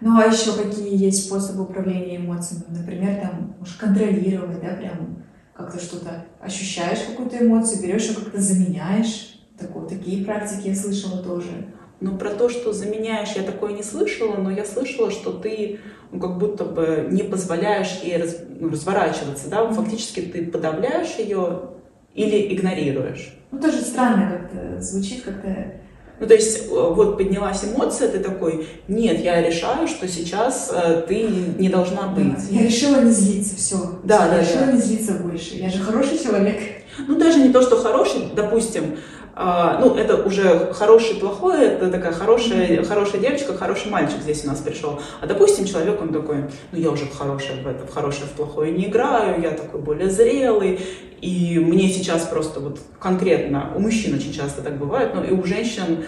Ну 0.00 0.16
а 0.18 0.26
еще 0.26 0.52
какие 0.52 0.96
есть 0.96 1.26
способы 1.26 1.64
управления 1.64 2.18
эмоциями? 2.18 2.64
Например, 2.68 3.20
там, 3.20 3.56
можешь 3.58 3.74
контролировать, 3.74 4.60
да, 4.60 4.76
прям 4.76 5.24
как-то 5.52 5.80
что-то 5.80 6.26
ощущаешь 6.40 7.00
какую-то 7.08 7.44
эмоцию, 7.44 7.82
берешь 7.82 8.08
ее 8.08 8.14
как-то 8.14 8.40
заменяешь. 8.40 9.35
Такое, 9.58 9.88
такие 9.88 10.24
практики 10.24 10.68
я 10.68 10.74
слышала 10.74 11.22
тоже. 11.22 11.72
Но 12.00 12.18
про 12.18 12.30
то, 12.30 12.48
что 12.50 12.72
заменяешь, 12.72 13.32
я 13.36 13.42
такое 13.42 13.72
не 13.72 13.82
слышала, 13.82 14.36
но 14.36 14.50
я 14.50 14.64
слышала, 14.66 15.10
что 15.10 15.32
ты 15.32 15.80
ну, 16.12 16.20
как 16.20 16.38
будто 16.38 16.64
бы 16.64 17.08
не 17.10 17.22
позволяешь 17.22 18.00
ей 18.02 18.18
раз, 18.18 18.36
ну, 18.60 18.68
разворачиваться, 18.68 19.48
да, 19.48 19.66
фактически 19.70 20.20
ты 20.20 20.46
подавляешь 20.46 21.16
ее 21.18 21.70
или 22.14 22.54
игнорируешь. 22.54 23.34
Ну, 23.50 23.60
тоже 23.60 23.80
странно 23.80 24.30
как-то 24.30 24.80
звучит, 24.80 25.22
как-то... 25.22 25.80
Ну, 26.18 26.26
то 26.26 26.34
есть, 26.34 26.66
э, 26.66 26.68
вот 26.70 27.18
поднялась 27.18 27.62
эмоция, 27.64 28.08
ты 28.08 28.20
такой, 28.20 28.66
нет, 28.88 29.20
я 29.20 29.42
решаю, 29.42 29.86
что 29.86 30.08
сейчас 30.08 30.72
э, 30.72 31.04
ты 31.06 31.28
не 31.58 31.68
должна 31.68 32.08
быть. 32.08 32.34
Да, 32.50 32.56
я 32.56 32.62
решила 32.62 33.02
не 33.02 33.10
злиться, 33.10 33.56
все. 33.56 33.76
Да, 34.02 34.20
все, 34.20 34.30
да, 34.30 34.36
я 34.36 34.40
решила 34.40 34.66
да. 34.66 34.72
не 34.72 34.80
злиться 34.80 35.12
больше. 35.12 35.56
Я 35.56 35.68
же 35.68 35.82
хороший 35.82 36.18
человек. 36.18 36.58
Ну, 37.06 37.18
даже 37.18 37.40
не 37.40 37.52
то, 37.52 37.60
что 37.60 37.76
хороший, 37.76 38.30
допустим, 38.34 38.96
а, 39.38 39.78
ну, 39.80 39.94
это 39.94 40.16
уже 40.24 40.72
хороший, 40.72 41.16
плохой, 41.16 41.66
это 41.66 41.90
такая 41.90 42.12
хорошая, 42.12 42.82
хорошая 42.84 43.20
девочка, 43.20 43.54
хороший 43.54 43.90
мальчик 43.90 44.22
здесь 44.22 44.42
у 44.46 44.48
нас 44.48 44.60
пришел. 44.60 44.98
А, 45.20 45.26
допустим, 45.26 45.66
человек, 45.66 46.00
он 46.00 46.08
такой, 46.08 46.46
ну, 46.72 46.78
я 46.78 46.90
уже 46.90 47.04
в 47.04 47.14
хорошее, 47.14 47.62
в 47.62 47.66
это, 47.66 47.86
в 47.86 47.92
хорошее, 47.92 48.24
в 48.28 48.30
плохое 48.30 48.72
не 48.72 48.86
играю, 48.86 49.42
я 49.42 49.50
такой 49.50 49.82
более 49.82 50.08
зрелый, 50.08 50.80
и 51.20 51.58
мне 51.58 51.90
сейчас 51.90 52.22
просто 52.22 52.60
вот 52.60 52.80
конкретно, 52.98 53.72
у 53.76 53.80
мужчин 53.80 54.14
очень 54.14 54.32
часто 54.32 54.62
так 54.62 54.78
бывает, 54.78 55.14
но 55.14 55.22
и 55.22 55.32
у 55.32 55.44
женщин, 55.44 56.04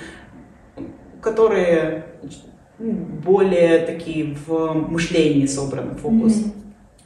которые 1.20 2.06
более 2.78 3.80
такие 3.80 4.38
в 4.46 4.72
мышлении 4.72 5.44
собраны, 5.44 5.96
фокус. 5.96 6.32
Mm-hmm. 6.32 6.52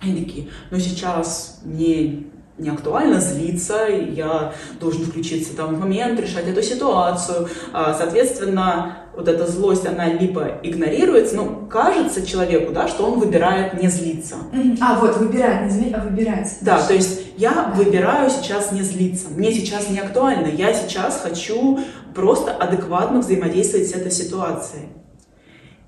Они 0.02 0.24
такие, 0.24 0.48
ну 0.70 0.78
сейчас 0.78 1.62
мне 1.64 2.26
не 2.58 2.68
актуально 2.68 3.20
злиться, 3.20 3.86
я 3.88 4.52
должен 4.78 5.04
включиться 5.04 5.56
там 5.56 5.74
в 5.74 5.80
момент, 5.80 6.20
решать 6.20 6.46
эту 6.46 6.62
ситуацию. 6.62 7.48
А, 7.72 7.94
соответственно, 7.94 8.98
вот 9.16 9.26
эта 9.28 9.50
злость, 9.50 9.86
она 9.86 10.06
либо 10.06 10.60
игнорируется, 10.62 11.36
ну, 11.36 11.66
кажется 11.68 12.26
человеку, 12.26 12.72
да, 12.72 12.88
что 12.88 13.04
он 13.04 13.18
выбирает 13.18 13.80
не 13.80 13.88
злиться. 13.88 14.36
А, 14.80 14.98
вот, 15.00 15.16
выбирает, 15.16 15.64
не 15.64 15.70
злить, 15.70 15.94
а 15.94 16.00
выбирать. 16.00 16.58
Да, 16.60 16.82
то 16.82 16.92
есть 16.92 17.22
я 17.36 17.72
выбираю 17.74 18.30
сейчас 18.30 18.70
не 18.72 18.82
злиться, 18.82 19.28
мне 19.30 19.52
сейчас 19.52 19.88
не 19.88 19.98
актуально, 19.98 20.48
я 20.48 20.74
сейчас 20.74 21.20
хочу 21.22 21.80
просто 22.14 22.52
адекватно 22.52 23.20
взаимодействовать 23.20 23.88
с 23.88 23.92
этой 23.92 24.10
ситуацией. 24.10 24.88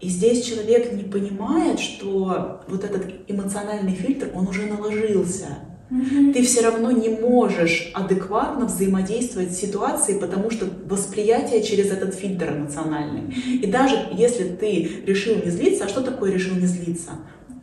И 0.00 0.09
здесь 0.09 0.44
человек 0.44 0.92
не 0.92 1.04
понимает, 1.04 1.78
что 1.78 2.62
вот 2.68 2.85
этот 2.85 3.06
эмоциональный 3.26 3.94
фильтр, 3.94 4.28
он 4.35 4.49
уже 4.49 4.66
наложился. 4.66 5.47
Ты 5.91 6.43
все 6.43 6.62
равно 6.62 6.91
не 6.91 7.11
можешь 7.11 7.91
адекватно 7.95 8.67
взаимодействовать 8.67 9.53
с 9.53 9.61
ситуацией, 9.61 10.19
потому 10.19 10.50
что 10.50 10.67
восприятие 10.87 11.62
через 11.62 11.91
этот 11.91 12.14
фильтр 12.14 12.53
эмоциональный. 12.53 13.35
И 13.62 13.67
даже 13.67 13.97
если 14.12 14.45
ты 14.45 15.03
решил 15.07 15.37
не 15.37 15.50
злиться, 15.50 15.85
а 15.85 15.88
что 15.88 16.00
такое 16.00 16.33
решил 16.33 16.55
не 16.55 16.67
злиться? 16.67 17.12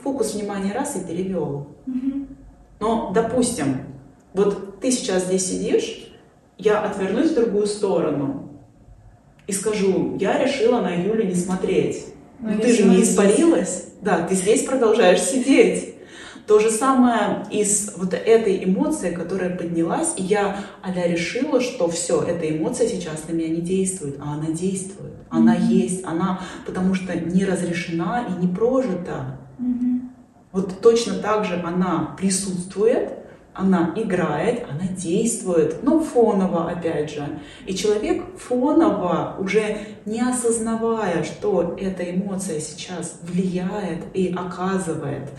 Фокус 0.03 0.35
внимания 0.35 0.73
раз 0.73 0.95
и 0.95 1.07
перевел. 1.07 1.67
Но, 2.79 3.11
допустим, 3.13 3.77
вот 4.33 4.79
ты 4.79 4.91
сейчас 4.91 5.25
здесь 5.25 5.45
сидишь, 5.45 6.11
я 6.57 6.81
отвернусь 6.81 7.31
в 7.31 7.35
другую 7.35 7.65
сторону 7.65 8.49
и 9.47 9.51
скажу, 9.51 10.17
я 10.19 10.37
решила 10.37 10.79
на 10.81 10.93
Юлю 10.93 11.25
не 11.25 11.35
смотреть. 11.35 12.05
Но, 12.39 12.51
Но 12.51 12.59
ты 12.59 12.73
же 12.73 12.83
не 12.85 13.03
испарилась. 13.03 13.85
Да, 14.01 14.25
ты 14.27 14.35
здесь 14.35 14.63
продолжаешь 14.63 15.21
сидеть. 15.21 15.90
То 16.47 16.59
же 16.59 16.69
самое 16.69 17.45
и 17.51 17.63
с 17.63 17.93
вот 17.97 18.13
этой 18.13 18.63
эмоцией, 18.63 19.15
которая 19.15 19.55
поднялась, 19.55 20.13
и 20.17 20.23
я 20.23 20.57
аля 20.83 21.07
решила, 21.07 21.61
что 21.61 21.87
все, 21.89 22.21
эта 22.21 22.49
эмоция 22.49 22.87
сейчас 22.87 23.27
на 23.27 23.33
меня 23.33 23.49
не 23.49 23.61
действует, 23.61 24.17
а 24.19 24.33
она 24.33 24.47
действует, 24.47 25.13
она 25.29 25.55
mm-hmm. 25.55 25.67
есть, 25.67 26.05
она 26.05 26.41
потому 26.65 26.93
что 26.93 27.15
не 27.15 27.45
разрешена 27.45 28.25
и 28.27 28.45
не 28.45 28.53
прожита. 28.53 29.39
Mm-hmm. 29.59 29.99
Вот 30.51 30.81
точно 30.81 31.15
так 31.15 31.45
же 31.45 31.55
она 31.55 32.15
присутствует, 32.17 33.20
она 33.53 33.93
играет, 33.97 34.65
она 34.69 34.87
действует, 34.87 35.83
но 35.83 35.99
фоново 35.99 36.69
опять 36.71 37.11
же. 37.11 37.27
И 37.65 37.75
человек 37.75 38.23
фоново, 38.37 39.35
уже 39.39 39.77
не 40.05 40.21
осознавая, 40.21 41.23
что 41.23 41.75
эта 41.79 42.09
эмоция 42.09 42.61
сейчас 42.61 43.19
влияет 43.23 44.05
и 44.13 44.33
оказывает 44.33 45.29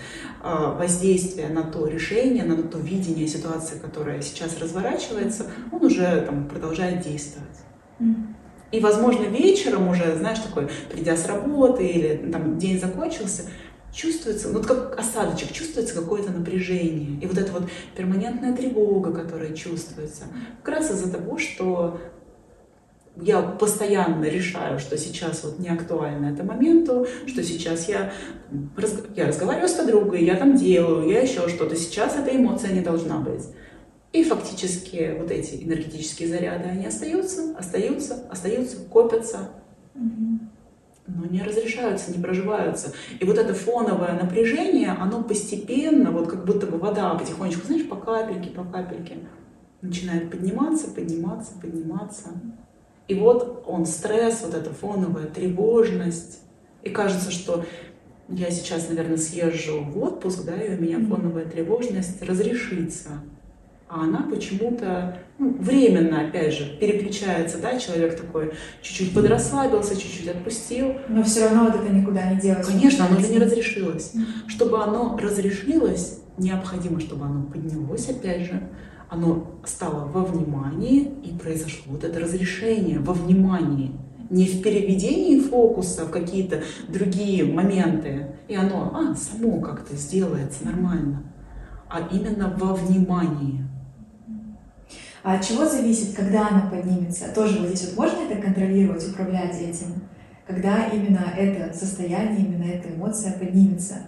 э, 0.43 0.75
воздействие 0.79 1.49
на 1.49 1.63
то 1.63 1.87
решение, 1.87 2.45
на 2.45 2.63
то 2.63 2.79
видение 2.79 3.27
ситуации, 3.27 3.79
которая 3.79 4.21
сейчас 4.21 4.59
разворачивается, 4.61 5.47
он 5.71 5.85
уже 5.85 6.23
там, 6.27 6.49
продолжает 6.49 7.01
действовать. 7.01 7.49
И, 8.73 8.81
возможно, 8.81 9.25
вечером 9.25 9.89
уже, 9.89 10.17
знаешь, 10.17 10.39
такой, 10.39 10.69
придя 10.91 11.15
с 11.15 11.27
работы 11.27 11.87
или 11.87 12.31
там 12.31 12.59
день 12.59 12.81
закончился, 12.81 13.45
чувствуется, 13.93 14.49
ну, 14.49 14.59
вот 14.59 14.67
как 14.67 14.99
осадочек, 14.99 15.53
чувствуется 15.53 15.95
какое-то 15.95 16.33
напряжение. 16.33 17.21
И 17.21 17.27
вот 17.27 17.39
эта 17.39 17.53
вот 17.53 17.65
перманентная 17.97 18.57
тревога, 18.57 19.13
которая 19.13 19.53
чувствуется, 19.53 20.25
как 20.63 20.77
раз 20.77 20.91
из-за 20.91 21.13
того, 21.13 21.39
что 21.39 22.01
я 23.17 23.43
постоянно 23.43 24.25
решаю, 24.25 24.79
что 24.79 24.97
сейчас 24.97 25.45
вот 25.45 25.59
не 25.59 25.69
актуально 25.69 26.33
это 26.33 26.45
моменту, 26.45 27.07
что 27.27 27.43
сейчас 27.43 27.87
я, 27.89 28.13
я 29.15 29.27
разговариваю 29.27 29.69
с 29.69 29.73
подругой, 29.73 30.25
я 30.25 30.37
там 30.37 30.57
делаю, 30.57 31.11
я 31.11 31.21
еще 31.21 31.47
что-то. 31.49 31.77
Сейчас 31.77 32.17
эта 32.17 32.35
эмоция 32.35 32.73
не 32.73 32.81
должна 32.81 33.19
быть. 33.19 33.45
И 34.15 34.25
фактически 34.25 35.15
вот 35.19 35.31
эти 35.31 35.63
энергетические 35.63 36.29
заряды, 36.29 36.69
они 36.69 36.87
остаются, 36.87 37.55
остаются, 37.59 38.27
остаются, 38.31 38.77
копятся. 38.91 39.51
Mm-hmm 39.95 40.52
но 41.15 41.27
не 41.27 41.43
разрешаются, 41.43 42.11
не 42.11 42.23
проживаются. 42.23 42.93
И 43.21 43.25
вот 43.25 43.39
это 43.39 43.55
фоновое 43.55 44.13
напряжение, 44.15 44.91
оно 44.91 45.23
постепенно, 45.23 46.11
вот 46.11 46.29
как 46.29 46.45
будто 46.45 46.67
бы 46.67 46.79
вода 46.79 47.15
потихонечку, 47.15 47.67
знаешь, 47.67 47.89
по 47.89 47.97
капельке, 47.97 48.51
по 48.51 48.65
капельке, 48.65 49.19
начинает 49.81 50.31
подниматься, 50.31 50.91
подниматься, 50.91 51.53
подниматься. 51.61 52.29
И 53.09 53.15
вот 53.15 53.65
он 53.67 53.85
стресс, 53.85 54.43
вот 54.45 54.55
эта 54.55 54.71
фоновая 54.71 55.27
тревожность. 55.27 56.41
И 56.83 56.91
кажется, 56.91 57.31
что 57.31 57.65
я 58.29 58.51
сейчас, 58.51 58.89
наверное, 58.89 59.19
съезжу 59.19 59.83
в 59.83 60.03
отпуск, 60.03 60.45
да, 60.45 60.57
и 60.57 60.77
у 60.77 60.81
меня 60.81 60.99
фоновая 60.99 61.45
тревожность 61.45 62.23
разрешится 62.23 63.11
а 63.95 64.05
она 64.05 64.23
почему-то 64.23 65.19
ну, 65.39 65.55
временно, 65.61 66.23
опять 66.23 66.55
же, 66.55 66.65
переключается, 66.81 67.59
да, 67.59 67.79
человек 67.79 68.19
такой 68.19 68.55
чуть-чуть 68.81 69.13
подрасслабился, 69.13 70.01
чуть-чуть 70.01 70.29
отпустил. 70.29 70.95
Но 71.09 71.23
все 71.23 71.45
равно 71.45 71.65
вот 71.65 71.75
это 71.75 71.93
никуда 71.93 72.33
не 72.33 72.41
делается. 72.41 72.73
Конечно, 72.73 73.05
оно 73.05 73.21
же 73.21 73.29
не 73.29 73.39
разрешилось. 73.39 74.15
Чтобы 74.47 74.83
оно 74.83 75.19
разрешилось, 75.19 76.21
необходимо, 76.39 77.01
чтобы 77.01 77.27
оно 77.27 77.43
поднялось, 77.43 78.09
опять 78.09 78.47
же, 78.47 78.63
оно 79.11 79.61
стало 79.67 80.07
во 80.07 80.25
внимании, 80.25 81.13
и 81.23 81.37
произошло 81.37 81.93
вот 81.93 82.03
это 82.03 82.19
разрешение 82.19 82.99
во 82.99 83.13
внимании. 83.13 83.93
Не 84.31 84.47
в 84.47 84.63
переведении 84.63 85.39
фокуса 85.39 86.07
в 86.07 86.11
какие-то 86.11 86.63
другие 86.89 87.45
моменты, 87.45 88.29
и 88.49 88.55
оно 88.55 88.91
а, 88.95 89.15
само 89.15 89.61
как-то 89.61 89.95
сделается 89.97 90.65
нормально, 90.65 91.25
а 91.91 92.09
именно 92.11 92.57
во 92.59 92.75
внимании. 92.75 93.67
А 95.23 95.35
от 95.35 95.45
чего 95.47 95.67
зависит, 95.67 96.17
когда 96.17 96.49
она 96.49 96.69
поднимется? 96.71 97.33
Тоже 97.33 97.61
вот 97.61 97.69
здесь 97.69 97.91
вот 97.91 98.05
можно 98.05 98.23
это 98.23 98.43
контролировать, 98.43 99.09
управлять 99.09 99.61
этим? 99.61 100.03
Когда 100.47 100.87
именно 100.89 101.33
это 101.37 101.77
состояние, 101.77 102.45
именно 102.45 102.65
эта 102.65 102.89
эмоция 102.89 103.33
поднимется? 103.39 104.07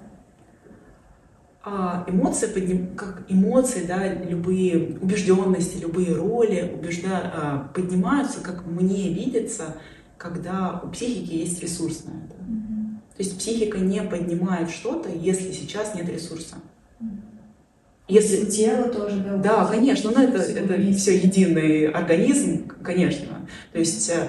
А 1.63 2.05
эмоции, 2.09 2.47
подним, 2.49 2.95
как 2.95 3.25
эмоции, 3.29 3.85
да, 3.87 4.13
любые 4.13 4.99
убежденности, 5.01 5.79
любые 5.79 6.15
роли 6.15 6.75
убежда, 6.75 7.33
а, 7.35 7.71
поднимаются, 7.73 8.41
как 8.41 8.67
мне 8.67 9.15
видится, 9.15 9.77
когда 10.19 10.81
у 10.85 10.89
психики 10.89 11.37
есть 11.37 11.63
ресурс 11.63 12.05
на 12.05 12.11
это. 12.11 12.35
Mm-hmm. 12.35 13.17
То 13.17 13.23
есть 13.23 13.39
психика 13.39 13.79
не 13.79 14.03
поднимает 14.03 14.69
что-то, 14.69 15.09
если 15.09 15.53
сейчас 15.53 15.95
нет 15.95 16.07
ресурса. 16.07 16.57
Mm-hmm. 17.01 17.34
Если 18.07 18.45
тело 18.45 18.89
тоже, 18.89 19.17
да? 19.17 19.37
Да, 19.37 19.67
конечно, 19.67 20.11
но 20.11 20.23
это, 20.23 20.39
это 20.39 20.93
все 20.93 21.17
единый 21.17 21.87
организм, 21.87 22.69
конечно. 22.83 23.49
То 23.73 23.79
есть 23.79 24.11
э, 24.11 24.29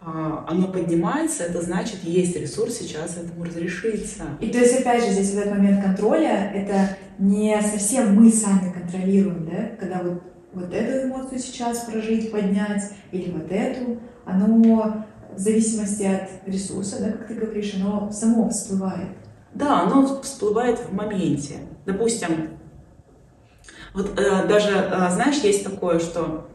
а, 0.00 0.46
оно 0.48 0.68
поднимается, 0.68 1.44
это 1.44 1.62
значит, 1.62 2.02
есть 2.02 2.34
ресурс 2.34 2.78
сейчас 2.78 3.18
этому 3.18 3.44
разрешиться. 3.44 4.24
И 4.40 4.48
то 4.48 4.58
есть, 4.58 4.80
опять 4.80 5.04
же, 5.04 5.12
здесь 5.12 5.32
вот 5.34 5.42
этот 5.42 5.58
момент 5.58 5.84
контроля, 5.84 6.50
это 6.52 6.96
не 7.18 7.60
совсем 7.62 8.16
мы 8.16 8.32
сами 8.32 8.72
контролируем, 8.72 9.46
да, 9.46 9.76
когда 9.78 10.02
вот, 10.02 10.22
вот 10.52 10.74
эту 10.74 11.06
эмоцию 11.06 11.38
сейчас 11.38 11.80
прожить, 11.80 12.32
поднять, 12.32 12.82
или 13.12 13.30
вот 13.30 13.52
эту, 13.52 14.00
оно 14.24 15.06
в 15.36 15.38
зависимости 15.38 16.02
от 16.02 16.30
ресурса, 16.46 16.96
да, 17.00 17.12
как 17.12 17.28
ты 17.28 17.34
говоришь, 17.34 17.74
оно 17.76 18.10
само 18.10 18.48
всплывает. 18.48 19.10
Да, 19.54 19.82
оно 19.82 20.20
всплывает 20.22 20.78
в 20.78 20.92
моменте. 20.92 21.58
Допустим, 21.92 22.50
вот 23.94 24.18
э, 24.18 24.46
даже, 24.46 24.70
э, 24.70 25.10
знаешь, 25.10 25.36
есть 25.38 25.64
такое, 25.64 25.98
что 25.98 26.48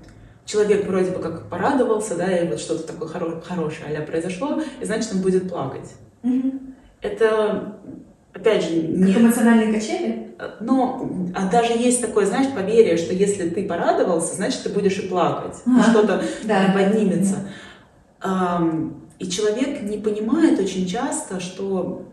человек 0.45 0.88
вроде 0.88 1.12
бы 1.12 1.19
как 1.19 1.50
порадовался, 1.50 2.15
да, 2.15 2.32
и 2.32 2.48
вот 2.48 2.60
что-то 2.60 2.88
такое 2.88 3.10
хоро- 3.10 3.41
хорошее 3.41 3.98
а 3.98 4.02
произошло, 4.02 4.62
и 4.80 4.86
значит, 4.86 5.12
он 5.13 5.21
будет 5.21 5.50
плакать. 5.50 5.91
Mm-hmm. 6.24 6.74
Это, 7.02 7.76
опять 8.34 8.63
же, 8.63 8.76
не... 8.76 9.13
Как 9.13 9.21
эмоциональные 9.21 9.74
качели? 9.74 10.36
Но 10.62 11.10
а 11.36 11.50
даже 11.50 11.74
есть 11.74 12.02
такое, 12.02 12.26
знаешь, 12.26 12.54
поверье, 12.54 12.98
что 12.98 13.13
если 13.13 13.50
ты 13.50 13.67
порадовался, 13.67 14.36
значит, 14.36 14.63
ты 14.63 14.69
будешь 14.69 14.98
и 14.98 15.08
плакать, 15.08 15.56
а, 15.65 15.84
что-то 15.84 16.24
да, 16.43 16.71
поднимется. 16.74 17.48
Да. 18.21 18.62
И 19.19 19.30
человек 19.30 19.82
не 19.82 19.98
понимает 19.98 20.60
очень 20.60 20.86
часто, 20.86 21.39
что 21.39 22.06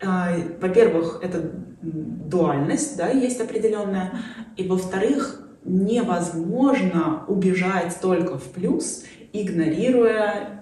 во-первых, 0.00 1.20
это 1.22 1.50
дуальность, 1.82 2.96
да, 2.96 3.08
есть 3.08 3.40
определенная, 3.40 4.12
и 4.56 4.66
во-вторых, 4.66 5.42
невозможно 5.64 7.24
убежать 7.28 7.98
только 8.00 8.38
в 8.38 8.44
плюс, 8.44 9.04
игнорируя 9.32 10.56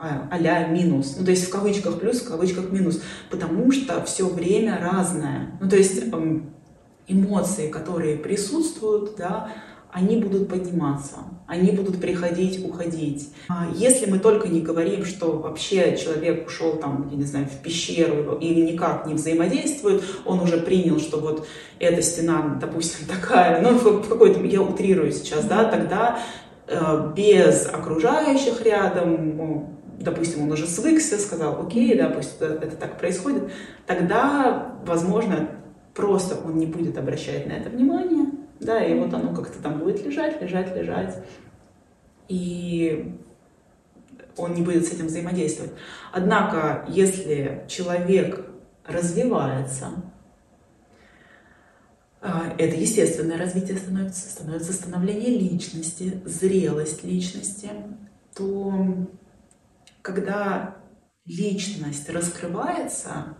а 0.00 0.38
минус. 0.68 1.16
Ну, 1.18 1.24
то 1.26 1.30
есть 1.30 1.46
в 1.46 1.50
кавычках 1.50 2.00
плюс, 2.00 2.20
в 2.20 2.28
кавычках 2.28 2.70
минус, 2.70 3.02
потому 3.30 3.70
что 3.70 4.02
все 4.04 4.26
время 4.26 4.78
разное. 4.80 5.58
Ну, 5.60 5.68
то 5.68 5.76
есть 5.76 6.04
эмоции, 7.06 7.68
которые 7.68 8.16
присутствуют, 8.16 9.16
да, 9.18 9.50
они 9.92 10.16
будут 10.16 10.48
подниматься, 10.48 11.16
они 11.46 11.72
будут 11.72 12.00
приходить, 12.00 12.64
уходить. 12.64 13.32
А 13.48 13.66
если 13.74 14.08
мы 14.08 14.18
только 14.18 14.48
не 14.48 14.60
говорим, 14.60 15.04
что 15.04 15.32
вообще 15.32 15.96
человек 15.96 16.46
ушел 16.46 16.76
там, 16.76 17.08
я 17.10 17.16
не 17.16 17.24
знаю, 17.24 17.46
в 17.46 17.62
пещеру 17.62 18.38
или 18.38 18.72
никак 18.72 19.06
не 19.06 19.14
взаимодействует, 19.14 20.02
он 20.24 20.40
уже 20.40 20.58
принял, 20.58 21.00
что 21.00 21.18
вот 21.18 21.46
эта 21.80 22.02
стена, 22.02 22.58
допустим, 22.60 23.06
такая, 23.08 23.60
ну, 23.60 23.78
в 23.78 24.08
какой-то, 24.08 24.40
я 24.44 24.62
утрирую 24.62 25.12
сейчас, 25.12 25.44
да, 25.44 25.64
тогда 25.64 26.20
э, 26.68 27.12
без 27.16 27.66
окружающих 27.66 28.62
рядом, 28.62 29.76
допустим, 29.98 30.44
он 30.44 30.52
уже 30.52 30.66
свыкся, 30.66 31.18
сказал, 31.18 31.60
окей, 31.66 31.96
да, 31.96 32.08
пусть 32.08 32.36
это, 32.40 32.64
это 32.64 32.76
так 32.76 32.98
происходит, 32.98 33.50
тогда, 33.86 34.76
возможно, 34.86 35.48
просто 35.94 36.36
он 36.44 36.58
не 36.58 36.66
будет 36.66 36.96
обращать 36.96 37.46
на 37.46 37.52
это 37.52 37.70
внимание, 37.70 38.29
да, 38.60 38.84
и 38.84 38.94
вот 38.98 39.12
оно 39.12 39.34
как-то 39.34 39.60
там 39.62 39.78
будет 39.78 40.04
лежать, 40.04 40.40
лежать, 40.40 40.74
лежать, 40.76 41.24
и 42.28 43.18
он 44.36 44.54
не 44.54 44.62
будет 44.62 44.86
с 44.86 44.92
этим 44.92 45.06
взаимодействовать. 45.06 45.72
Однако, 46.12 46.84
если 46.88 47.64
человек 47.68 48.46
развивается, 48.84 49.88
а, 52.20 52.54
это 52.58 52.76
естественное 52.76 53.38
развитие 53.38 53.78
становится, 53.78 54.28
становится 54.28 54.72
становление 54.72 55.38
личности, 55.38 56.20
зрелость 56.26 57.02
личности, 57.02 57.70
то 58.34 59.06
когда 60.02 60.76
личность 61.24 62.08
раскрывается, 62.10 63.36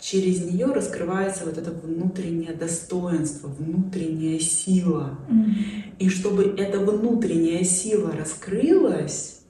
через 0.00 0.44
нее 0.44 0.66
раскрывается 0.66 1.44
вот 1.44 1.58
это 1.58 1.70
внутреннее 1.70 2.52
достоинство, 2.52 3.48
внутренняя 3.48 4.38
сила. 4.38 5.18
Mm-hmm. 5.28 5.96
И 5.98 6.08
чтобы 6.08 6.54
эта 6.56 6.78
внутренняя 6.80 7.64
сила 7.64 8.12
раскрылась, 8.16 9.40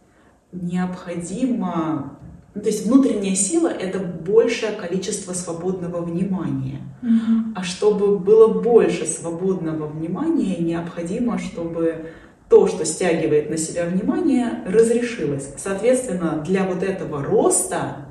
необходимо 0.53 2.17
ну, 2.53 2.63
то 2.63 2.69
есть 2.69 2.85
внутренняя 2.85 3.37
сила— 3.37 3.69
это 3.69 4.01
большее 4.01 4.73
количество 4.73 5.33
свободного 5.35 6.03
внимания. 6.03 6.81
Mm-hmm. 7.01 7.53
А 7.55 7.63
чтобы 7.63 8.19
было 8.19 8.49
больше 8.49 9.07
свободного 9.07 9.87
внимания, 9.87 10.57
необходимо, 10.59 11.39
чтобы 11.39 12.11
то, 12.49 12.67
что 12.67 12.85
стягивает 12.85 13.49
на 13.51 13.57
себя 13.57 13.87
внимание, 13.87 14.65
разрешилось. 14.67 15.51
Соответственно, 15.57 16.43
для 16.45 16.65
вот 16.65 16.83
этого 16.83 17.23
роста, 17.23 18.09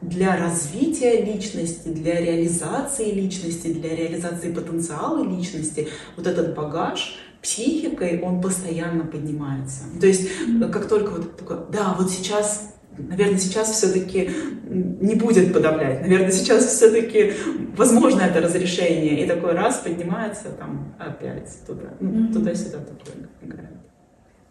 для 0.00 0.36
развития 0.36 1.22
личности, 1.22 1.88
для 1.88 2.20
реализации 2.20 3.10
личности, 3.10 3.72
для 3.72 3.96
реализации 3.96 4.52
потенциала 4.52 5.24
личности, 5.24 5.88
вот 6.16 6.26
этот 6.26 6.54
багаж 6.54 7.18
психикой, 7.42 8.20
он 8.20 8.40
постоянно 8.40 9.04
поднимается. 9.04 9.84
То 10.00 10.06
есть, 10.06 10.28
как 10.72 10.88
только 10.88 11.10
вот 11.10 11.36
такой, 11.36 11.58
да, 11.70 11.94
вот 11.98 12.10
сейчас 12.10 12.74
наверное, 12.96 13.38
сейчас 13.38 13.72
все-таки 13.72 14.30
не 14.68 15.14
будет 15.14 15.52
подавлять. 15.52 16.02
Наверное, 16.02 16.30
сейчас 16.30 16.66
все-таки 16.66 17.32
возможно 17.76 18.22
это 18.22 18.40
разрешение. 18.40 19.24
И 19.24 19.26
такой 19.26 19.52
раз 19.52 19.78
поднимается 19.78 20.50
там 20.50 20.94
опять 20.98 21.50
туда, 21.66 21.94
ну, 22.00 22.10
mm-hmm. 22.10 22.32
туда-сюда 22.32 22.78
такое 22.78 23.28
играет. 23.42 23.70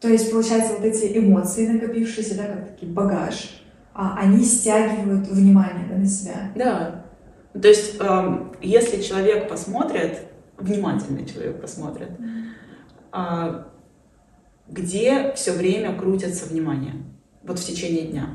То 0.01 0.09
есть, 0.09 0.31
получается, 0.31 0.73
вот 0.73 0.85
эти 0.85 1.17
эмоции 1.17 1.67
накопившиеся, 1.67 2.35
да, 2.35 2.47
как 2.47 2.71
такие 2.71 2.91
багаж, 2.91 3.62
они 3.93 4.43
стягивают 4.43 5.27
внимание 5.27 5.87
да, 5.89 5.97
на 5.97 6.05
себя. 6.05 6.51
Да. 6.55 7.05
То 7.59 7.67
есть, 7.67 7.97
э, 7.99 8.51
если 8.61 9.01
человек 9.01 9.47
посмотрит, 9.47 10.19
внимательный 10.57 11.25
человек 11.25 11.61
посмотрит, 11.61 12.09
э, 13.13 13.63
где 14.67 15.33
все 15.35 15.51
время 15.51 15.95
крутится 15.95 16.45
внимание 16.45 16.95
вот 17.43 17.59
в 17.59 17.65
течение 17.65 18.07
дня. 18.07 18.29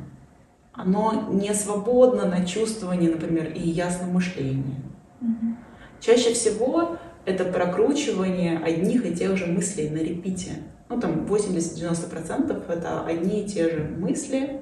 Оно 0.72 1.28
не 1.32 1.52
свободно 1.54 2.26
на 2.26 2.46
чувствование, 2.46 3.10
например, 3.10 3.52
и 3.52 3.68
ясном 3.68 4.10
мышлении. 4.10 4.80
Угу. 5.20 5.56
Чаще 6.00 6.34
всего 6.34 6.98
это 7.24 7.44
прокручивание 7.44 8.58
одних 8.58 9.04
и 9.04 9.14
тех 9.14 9.36
же 9.36 9.46
мыслей 9.46 9.90
на 9.90 9.98
репите. 9.98 10.52
Ну, 10.88 11.00
там 11.00 11.26
80-90% 11.26 12.72
это 12.72 13.04
одни 13.04 13.42
и 13.42 13.48
те 13.48 13.68
же 13.68 13.82
мысли, 13.98 14.60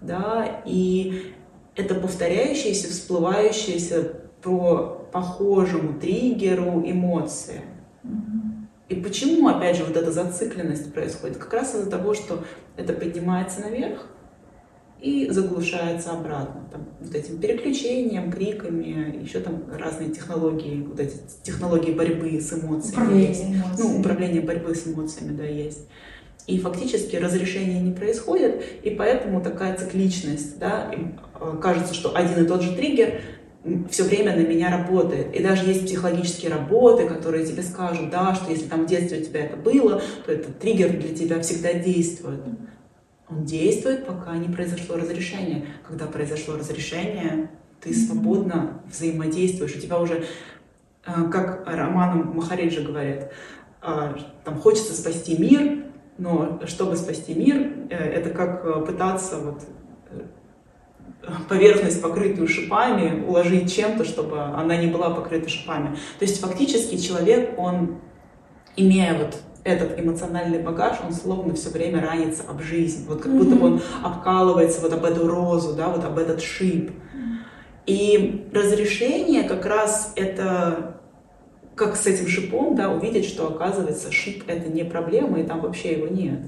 да, 0.00 0.62
и 0.66 1.34
это 1.76 1.94
повторяющиеся, 1.94 2.88
всплывающиеся 2.88 4.14
по 4.42 5.06
похожему 5.12 5.98
триггеру 5.98 6.82
эмоции. 6.84 7.62
И 8.88 8.96
почему, 8.96 9.48
опять 9.48 9.76
же, 9.76 9.84
вот 9.84 9.96
эта 9.96 10.10
зацикленность 10.10 10.92
происходит? 10.92 11.36
Как 11.36 11.52
раз 11.52 11.74
из-за 11.74 11.90
того, 11.90 12.14
что 12.14 12.44
это 12.76 12.92
поднимается 12.92 13.60
наверх 13.60 14.06
и 15.00 15.28
заглушается 15.30 16.10
обратно. 16.10 16.62
Там, 16.72 16.88
вот 17.00 17.14
этим 17.14 17.38
переключением, 17.38 18.32
криками, 18.32 19.22
еще 19.22 19.40
там 19.40 19.62
разные 19.72 20.10
технологии, 20.10 20.82
вот 20.82 20.98
эти 20.98 21.16
технологии 21.42 21.92
борьбы 21.92 22.40
с 22.40 22.52
эмоциями. 22.52 22.92
Управление 22.92 23.54
эмоциями. 23.54 23.74
Ну, 23.78 24.00
управление 24.00 24.42
борьбы 24.42 24.74
с 24.74 24.86
эмоциями, 24.86 25.36
да, 25.36 25.44
есть. 25.44 25.86
И 26.50 26.58
фактически 26.58 27.14
разрешение 27.14 27.80
не 27.80 27.92
происходит, 27.92 28.62
и 28.82 28.90
поэтому 28.90 29.40
такая 29.40 29.76
цикличность, 29.76 30.58
да, 30.58 30.90
э, 30.92 31.58
кажется, 31.62 31.94
что 31.94 32.16
один 32.16 32.44
и 32.44 32.48
тот 32.48 32.60
же 32.62 32.74
триггер 32.74 33.20
все 33.88 34.02
время 34.02 34.34
на 34.34 34.40
меня 34.40 34.68
работает. 34.68 35.32
И 35.32 35.40
даже 35.40 35.68
есть 35.68 35.86
психологические 35.86 36.50
работы, 36.50 37.06
которые 37.06 37.46
тебе 37.46 37.62
скажут, 37.62 38.10
да, 38.10 38.34
что 38.34 38.50
если 38.50 38.66
там 38.66 38.84
в 38.84 38.88
детстве 38.88 39.20
у 39.20 39.24
тебя 39.24 39.44
это 39.44 39.56
было, 39.56 40.02
то 40.26 40.32
этот 40.32 40.58
триггер 40.58 40.90
для 40.98 41.14
тебя 41.14 41.40
всегда 41.40 41.72
действует. 41.74 42.40
Он 43.28 43.44
действует, 43.44 44.04
пока 44.04 44.36
не 44.36 44.52
произошло 44.52 44.96
разрешение. 44.96 45.66
Когда 45.86 46.06
произошло 46.06 46.56
разрешение, 46.56 47.48
ты 47.80 47.94
свободно 47.94 48.82
взаимодействуешь. 48.90 49.76
У 49.76 49.80
тебя 49.80 50.00
уже, 50.00 50.24
э, 51.06 51.30
как 51.30 51.64
Романом 51.64 52.34
Махариджи 52.34 52.82
говорит, 52.82 53.28
э, 53.82 54.14
там 54.44 54.58
хочется 54.58 54.94
спасти 54.94 55.40
мир, 55.40 55.89
но 56.20 56.60
чтобы 56.66 56.96
спасти 56.96 57.34
мир, 57.34 57.72
э, 57.88 57.96
это 57.96 58.30
как 58.30 58.86
пытаться 58.86 59.38
вот 59.38 59.62
поверхность, 61.48 62.00
покрытую 62.02 62.46
шипами, 62.46 63.24
уложить 63.26 63.74
чем-то, 63.74 64.04
чтобы 64.04 64.40
она 64.40 64.76
не 64.76 64.86
была 64.86 65.10
покрыта 65.10 65.48
шипами. 65.48 65.96
То 66.18 66.24
есть 66.24 66.40
фактически 66.40 66.96
человек, 66.96 67.58
он, 67.58 68.00
имея 68.76 69.18
вот 69.18 69.36
этот 69.64 69.98
эмоциональный 69.98 70.62
багаж, 70.62 70.98
он 71.04 71.12
словно 71.12 71.54
все 71.54 71.70
время 71.70 72.00
ранится 72.00 72.44
об 72.48 72.62
жизнь, 72.62 73.06
вот 73.06 73.22
как 73.22 73.32
будто 73.32 73.56
бы 73.56 73.66
он 73.66 73.82
обкалывается 74.02 74.80
вот 74.80 74.92
об 74.92 75.04
эту 75.04 75.26
розу, 75.26 75.74
да, 75.74 75.88
вот 75.88 76.04
об 76.04 76.18
этот 76.18 76.42
шип. 76.42 76.90
И 77.86 78.48
разрешение 78.52 79.44
как 79.44 79.66
раз 79.66 80.12
это 80.16 80.99
как 81.74 81.96
с 81.96 82.06
этим 82.06 82.28
шипом, 82.28 82.74
да, 82.74 82.90
увидеть, 82.90 83.26
что 83.26 83.48
оказывается 83.48 84.12
шип 84.12 84.44
это 84.46 84.68
не 84.68 84.84
проблема, 84.84 85.40
и 85.40 85.44
там 85.44 85.60
вообще 85.60 85.92
его 85.92 86.08
нет. 86.08 86.40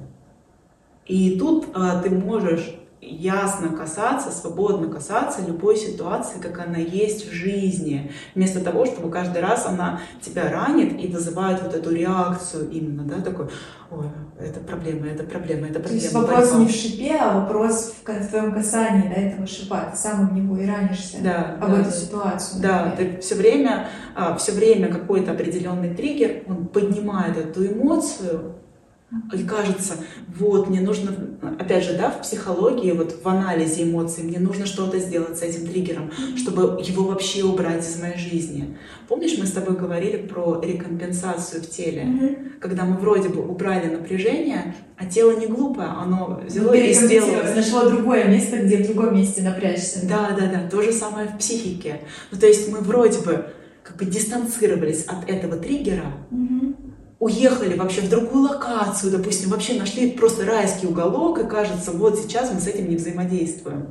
И 1.06 1.38
тут 1.38 1.68
а, 1.74 2.00
ты 2.02 2.10
можешь 2.10 2.74
ясно 3.02 3.76
касаться, 3.76 4.30
свободно 4.30 4.88
касаться 4.88 5.42
любой 5.44 5.76
ситуации, 5.76 6.38
как 6.38 6.60
она 6.60 6.78
есть 6.78 7.28
в 7.28 7.32
жизни, 7.32 8.12
вместо 8.36 8.60
того, 8.60 8.86
чтобы 8.86 9.10
каждый 9.10 9.42
раз 9.42 9.66
она 9.66 10.00
тебя 10.20 10.48
ранит 10.48 11.02
и 11.02 11.08
вызывает 11.08 11.62
вот 11.62 11.74
эту 11.74 11.92
реакцию 11.92 12.70
именно, 12.70 13.02
да, 13.02 13.20
такой, 13.20 13.48
ой, 13.90 14.06
это 14.38 14.60
проблема, 14.60 15.08
это 15.08 15.24
проблема, 15.24 15.66
это 15.66 15.80
проблема. 15.80 15.98
То 15.98 16.04
есть 16.04 16.12
вопрос 16.12 16.50
борьба. 16.50 16.58
не 16.60 16.66
в 16.68 16.70
шипе, 16.70 17.16
а 17.20 17.40
вопрос 17.40 17.92
в, 18.04 18.28
твоем 18.28 18.54
касании, 18.54 19.08
да, 19.08 19.20
этого 19.20 19.46
шипа, 19.48 19.88
ты 19.90 19.98
сам 19.98 20.28
в 20.28 20.32
него 20.32 20.56
и 20.56 20.64
ранишься 20.64 21.16
да, 21.22 21.56
об 21.60 21.72
да, 21.72 21.80
эту 21.80 21.90
ситуацию. 21.90 22.62
Да, 22.62 22.86
например. 22.86 23.16
ты 23.16 23.20
все 23.20 23.34
время, 23.34 23.88
а, 24.14 24.36
все 24.36 24.52
время 24.52 24.92
какой-то 24.92 25.32
определенный 25.32 25.92
триггер, 25.92 26.44
он 26.46 26.68
поднимает 26.68 27.36
эту 27.36 27.66
эмоцию, 27.66 28.61
и 29.32 29.44
кажется, 29.44 29.94
вот, 30.38 30.70
мне 30.70 30.80
нужно, 30.80 31.10
опять 31.58 31.84
же, 31.84 31.94
да, 31.94 32.10
в 32.10 32.22
психологии, 32.22 32.92
вот 32.92 33.20
в 33.22 33.28
анализе 33.28 33.82
эмоций, 33.82 34.24
мне 34.24 34.38
нужно 34.38 34.64
что-то 34.64 34.98
сделать 34.98 35.38
с 35.38 35.42
этим 35.42 35.66
триггером, 35.66 36.10
чтобы 36.36 36.80
его 36.82 37.04
вообще 37.04 37.44
убрать 37.44 37.86
из 37.86 38.00
моей 38.00 38.16
жизни. 38.16 38.76
Помнишь, 39.08 39.36
мы 39.38 39.46
с 39.46 39.52
тобой 39.52 39.76
говорили 39.76 40.16
про 40.16 40.60
рекомпенсацию 40.62 41.62
в 41.62 41.68
теле? 41.68 42.02
Mm-hmm. 42.02 42.58
Когда 42.60 42.84
мы 42.84 42.96
вроде 42.96 43.28
бы 43.28 43.46
убрали 43.46 43.94
напряжение, 43.94 44.74
а 44.96 45.04
тело 45.04 45.32
не 45.32 45.46
глупое, 45.46 45.88
оно 45.88 46.40
взяло 46.46 46.72
и 46.72 46.94
сделало. 46.94 47.42
Нашло 47.54 47.90
другое 47.90 48.24
место, 48.24 48.58
где 48.58 48.78
в 48.78 48.86
другом 48.86 49.14
месте 49.14 49.42
напрячься. 49.42 50.06
Да, 50.08 50.34
да, 50.38 50.46
да, 50.46 50.68
то 50.70 50.80
же 50.80 50.92
самое 50.92 51.28
в 51.28 51.36
психике. 51.36 52.00
Ну, 52.30 52.38
то 52.38 52.46
есть 52.46 52.70
мы 52.72 52.78
вроде 52.78 53.18
бы 53.20 53.46
как 53.82 53.96
бы 53.96 54.06
дистанцировались 54.06 55.04
от 55.04 55.28
этого 55.28 55.56
триггера, 55.56 56.06
mm-hmm 56.30 56.61
уехали 57.22 57.76
вообще 57.76 58.00
в 58.00 58.10
другую 58.10 58.48
локацию, 58.48 59.12
допустим, 59.12 59.50
вообще 59.50 59.74
нашли 59.74 60.10
просто 60.10 60.44
райский 60.44 60.88
уголок, 60.88 61.38
и 61.38 61.46
кажется, 61.46 61.92
вот 61.92 62.18
сейчас 62.18 62.52
мы 62.52 62.60
с 62.60 62.66
этим 62.66 62.90
не 62.90 62.96
взаимодействуем. 62.96 63.90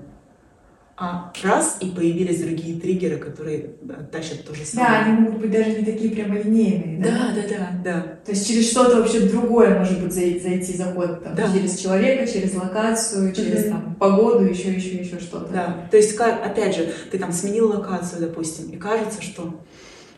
А 0.97 1.31
раз, 1.41 1.77
и 1.79 1.91
появились 1.91 2.41
другие 2.41 2.79
триггеры, 2.79 3.15
которые 3.15 3.77
тащат 4.11 4.45
то 4.45 4.53
же 4.53 4.65
самое. 4.65 4.91
Да, 4.91 4.99
они 4.99 5.19
могут 5.21 5.39
быть 5.39 5.51
даже 5.51 5.79
не 5.79 5.85
такие 5.85 6.11
прямолинейные. 6.11 7.01
Да, 7.01 7.33
да, 7.33 7.41
да, 7.47 7.57
да. 7.57 7.69
да. 7.83 8.01
То 8.25 8.31
есть 8.31 8.45
через 8.45 8.69
что-то 8.69 8.97
вообще 8.97 9.21
другое 9.21 9.79
может 9.79 10.03
быть 10.03 10.11
зайти 10.11 10.73
заход. 10.73 11.23
Там, 11.23 11.33
да. 11.33 11.51
Через 11.53 11.79
человека, 11.79 12.31
через 12.31 12.53
локацию, 12.53 13.33
через 13.33 13.69
там, 13.69 13.95
погоду, 13.95 14.43
еще, 14.43 14.73
еще, 14.73 14.97
еще 14.97 15.19
что-то. 15.19 15.51
Да, 15.53 15.87
то 15.89 15.95
есть, 15.95 16.19
опять 16.19 16.75
же, 16.75 16.93
ты 17.09 17.17
там 17.17 17.31
сменил 17.31 17.69
локацию, 17.69 18.21
допустим, 18.21 18.69
и 18.69 18.75
кажется, 18.75 19.21
что 19.21 19.53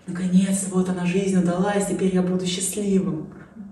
наконец, 0.08 0.66
вот 0.72 0.90
она 0.90 1.06
жизнь 1.06 1.38
удалась, 1.38 1.88
теперь 1.88 2.14
я 2.14 2.22
буду 2.22 2.46
счастливым. 2.46 3.28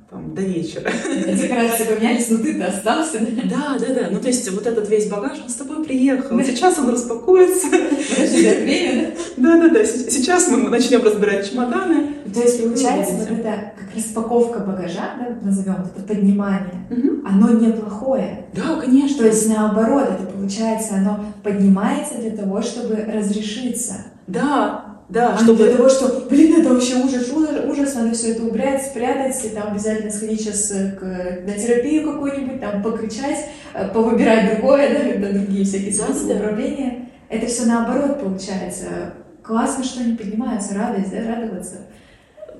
там, 0.10 0.36
до 0.36 0.42
вечера. 0.42 0.92
Декорации 0.92 1.86
поменялись, 1.86 2.30
но 2.30 2.38
ты-то 2.40 2.68
остался, 2.68 3.20
да? 3.20 3.28
Да, 3.46 3.80
да, 3.80 3.94
да. 3.94 4.08
Ну, 4.12 4.20
то 4.20 4.28
есть 4.28 4.50
вот 4.52 4.68
этот 4.68 4.90
весь 4.90 5.08
багаж, 5.08 5.40
он 5.42 5.50
с 5.50 5.56
тобой 5.56 5.86
приехал. 5.86 6.38
Сейчас 6.42 6.78
он 6.80 6.90
распакуется. 6.90 7.68
время, 7.70 9.14
да? 9.38 9.58
Да, 9.58 9.68
да, 9.68 9.74
да. 9.74 9.86
Сейчас 9.86 10.50
мы 10.50 10.70
начнем 10.70 11.02
разбирать 11.02 11.50
чемоданы. 11.50 12.16
То 12.34 12.42
есть, 12.42 12.62
получается, 12.62 13.14
вот 13.16 13.32
это 13.32 13.74
как 13.78 13.96
распаковка 13.96 14.60
багажа, 14.60 15.16
да, 15.18 15.38
назовем, 15.42 15.86
это 15.96 16.06
поднимание, 16.06 16.86
угу. 16.90 17.28
оно 17.28 17.50
неплохое. 17.50 18.46
Да, 18.54 18.80
конечно. 18.82 19.20
То 19.20 19.28
есть, 19.28 19.48
наоборот, 19.50 20.10
это 20.10 20.26
получается, 20.32 20.96
оно 20.96 21.26
поднимается 21.44 22.16
для 22.16 22.32
того, 22.32 22.62
чтобы 22.62 22.96
разрешиться. 22.96 24.06
Да, 24.28 24.91
да, 25.12 25.38
чтобы... 25.38 25.66
для 25.66 25.76
того, 25.76 25.90
что, 25.90 26.26
блин, 26.30 26.62
это 26.62 26.74
вообще 26.74 26.96
ужас, 26.96 27.30
ужас, 27.30 27.66
ужас, 27.68 27.96
надо 27.96 28.14
все 28.14 28.32
это 28.32 28.44
убрать, 28.44 28.82
спрятать, 28.82 29.44
и 29.44 29.50
там 29.50 29.74
обязательно 29.74 30.10
сходить 30.10 30.40
сейчас 30.40 30.72
э, 30.72 30.92
к, 30.92 31.04
на 31.46 31.54
терапию 31.54 32.14
какую-нибудь, 32.14 32.62
там 32.62 32.82
покричать, 32.82 33.46
э, 33.74 33.90
повыбирать 33.90 34.56
другое, 34.56 35.18
да, 35.20 35.32
другие 35.34 35.66
всякие 35.66 35.94
способы 35.94 36.34
да, 36.34 36.40
управления. 36.40 37.10
Это 37.28 37.46
все 37.48 37.66
наоборот 37.66 38.22
получается. 38.22 39.14
Классно, 39.44 39.84
что 39.84 40.00
они 40.00 40.16
поднимаются, 40.16 40.76
радость, 40.76 41.12
да, 41.12 41.36
радоваться. 41.36 41.76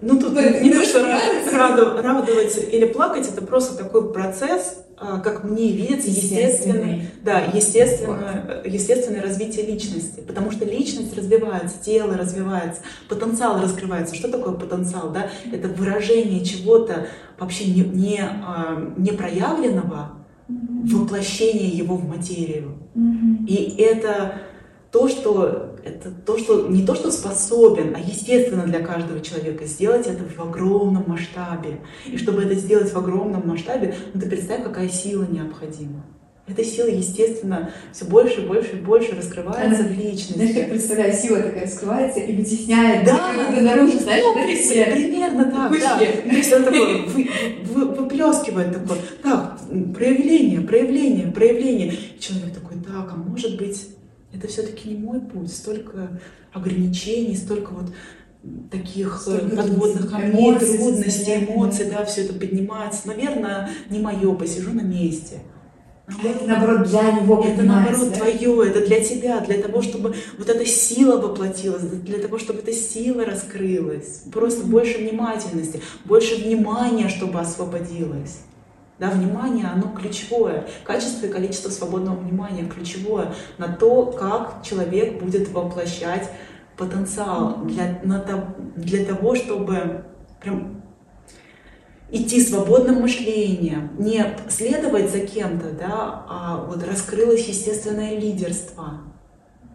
Ну, 0.02 0.20
тут 0.20 0.34
не 0.34 0.72
то, 0.72 0.84
что 0.84 1.06
радоваться 2.04 2.60
или 2.60 2.86
плакать, 2.86 3.30
это 3.30 3.46
просто 3.46 3.82
такой 3.82 4.12
процесс, 4.12 4.84
как 5.24 5.44
мне 5.44 5.72
видится, 5.72 6.10
естественный, 6.10 7.08
да, 7.24 7.40
естественное, 7.42 8.62
естественное 8.66 9.22
развитие 9.22 9.66
личности. 9.66 10.20
Потому 10.20 10.52
что 10.52 10.66
личность 10.66 11.18
развивается, 11.18 11.78
тело 11.84 12.16
развивается, 12.16 12.82
потенциал 13.10 13.60
раскрывается. 13.62 14.16
Что 14.16 14.30
такое 14.30 14.54
потенциал? 14.54 15.10
Да? 15.10 15.30
Это 15.52 15.68
выражение 15.70 16.46
чего-то 16.46 17.08
вообще 17.40 17.66
не, 17.66 17.82
не, 17.82 18.20
а, 18.22 18.94
не 18.98 19.12
проявленного, 19.12 20.14
воплощение 20.48 21.70
его 21.70 21.96
в 21.96 22.08
материю. 22.08 22.78
И 23.48 23.76
это 23.80 24.42
то, 24.92 25.08
что 25.08 25.71
это 25.84 26.12
то, 26.12 26.38
что 26.38 26.68
не 26.68 26.86
то, 26.86 26.96
что 26.96 27.12
способен, 27.12 27.96
а 27.96 28.00
естественно 28.00 28.66
для 28.66 28.80
каждого 28.80 29.22
человека 29.22 29.66
сделать 29.66 30.08
это 30.08 30.24
в 30.24 30.40
огромном 30.40 31.06
масштабе. 31.08 31.82
И 32.06 32.18
чтобы 32.18 32.44
это 32.44 32.56
сделать 32.56 32.92
в 32.92 32.98
огромном 32.98 33.48
масштабе, 33.48 33.96
ну 34.14 34.22
ты 34.22 34.30
представь, 34.30 34.64
какая 34.64 34.90
сила 34.90 35.26
необходима. 35.30 36.06
Эта 36.48 36.66
сила, 36.66 36.88
естественно, 36.88 37.72
все 37.94 38.06
больше 38.06 38.42
и 38.42 38.46
больше 38.46 38.72
и 38.76 38.82
больше 38.82 39.16
раскрывается 39.16 39.84
Она, 39.84 39.90
в 39.90 39.92
личности. 39.92 40.34
Знаешь, 40.34 40.56
как 40.56 40.70
представляю, 40.70 41.14
сила 41.14 41.42
такая 41.42 41.64
раскрывается 41.64 42.20
и 42.20 42.36
вытесняет. 42.36 43.06
Да, 43.06 43.32
да, 43.36 43.62
наружу, 43.62 44.00
знаешь, 44.00 44.24
ну, 44.26 44.34
при, 44.34 44.56
все. 44.56 44.86
примерно 44.86 45.46
так, 45.46 45.72
да. 45.80 45.98
То 45.98 46.36
есть 46.36 46.52
он 46.52 46.64
такой 46.64 47.06
вы, 47.06 47.30
вы, 47.64 47.86
выплескивает 47.94 48.74
такое, 48.74 48.98
так, 49.22 49.60
проявление, 49.96 50.62
проявление, 50.62 51.28
проявление. 51.28 51.94
И 51.94 52.20
человек 52.20 52.54
такой, 52.54 52.78
так, 52.78 53.12
а 53.14 53.16
может 53.16 53.58
быть, 53.58 53.88
это 54.42 54.48
все-таки 54.52 54.90
не 54.90 54.98
мой 54.98 55.22
путь, 55.22 55.54
столько 55.54 56.20
ограничений, 56.52 57.38
столько 57.38 57.74
вот 57.74 57.92
таких 58.72 59.22
столько 59.22 59.56
подводных 59.56 60.10
камней, 60.10 60.58
трудностей, 60.58 61.46
эмоций, 61.46 61.86
да, 61.86 62.04
все 62.06 62.24
это 62.24 62.34
поднимается. 62.34 63.08
Наверное, 63.08 63.70
не 63.90 64.00
мое, 64.00 64.34
посижу 64.34 64.74
на 64.74 64.82
месте. 64.82 65.40
Это 66.24 66.44
наоборот 66.46 66.90
для 66.90 67.12
него 67.12 67.46
Это 67.46 67.62
наоборот 67.62 68.10
да? 68.10 68.18
твое, 68.18 68.70
это 68.70 68.86
для 68.86 69.00
тебя, 69.02 69.40
для 69.40 69.62
того, 69.62 69.82
чтобы 69.82 70.16
вот 70.38 70.50
эта 70.50 70.66
сила 70.66 71.22
воплотилась, 71.22 71.84
для 71.84 72.18
того, 72.18 72.38
чтобы 72.38 72.60
эта 72.60 72.74
сила 72.74 73.24
раскрылась. 73.24 74.24
Просто 74.34 74.66
больше 74.66 74.98
внимательности, 74.98 75.80
больше 76.04 76.36
внимания, 76.36 77.08
чтобы 77.08 77.40
освободилось. 77.40 78.40
Да, 79.02 79.10
внимание, 79.10 79.66
оно 79.66 79.92
ключевое. 80.00 80.68
Качество 80.84 81.26
и 81.26 81.32
количество 81.32 81.72
свободного 81.72 82.18
внимания 82.18 82.68
ключевое 82.68 83.34
на 83.58 83.68
то, 83.68 84.06
как 84.12 84.62
человек 84.64 85.20
будет 85.20 85.50
воплощать 85.50 86.30
потенциал 86.78 87.64
для, 87.64 88.00
на, 88.04 88.24
для 88.76 89.04
того, 89.04 89.34
чтобы 89.34 90.06
прям 90.40 90.84
идти 92.12 92.46
свободным 92.46 93.02
мышлением, 93.02 93.90
не 93.98 94.24
следовать 94.50 95.10
за 95.10 95.22
кем-то, 95.22 95.72
да, 95.72 96.24
а 96.30 96.64
вот 96.70 96.88
раскрылось 96.88 97.48
естественное 97.48 98.20
лидерство. 98.20 99.02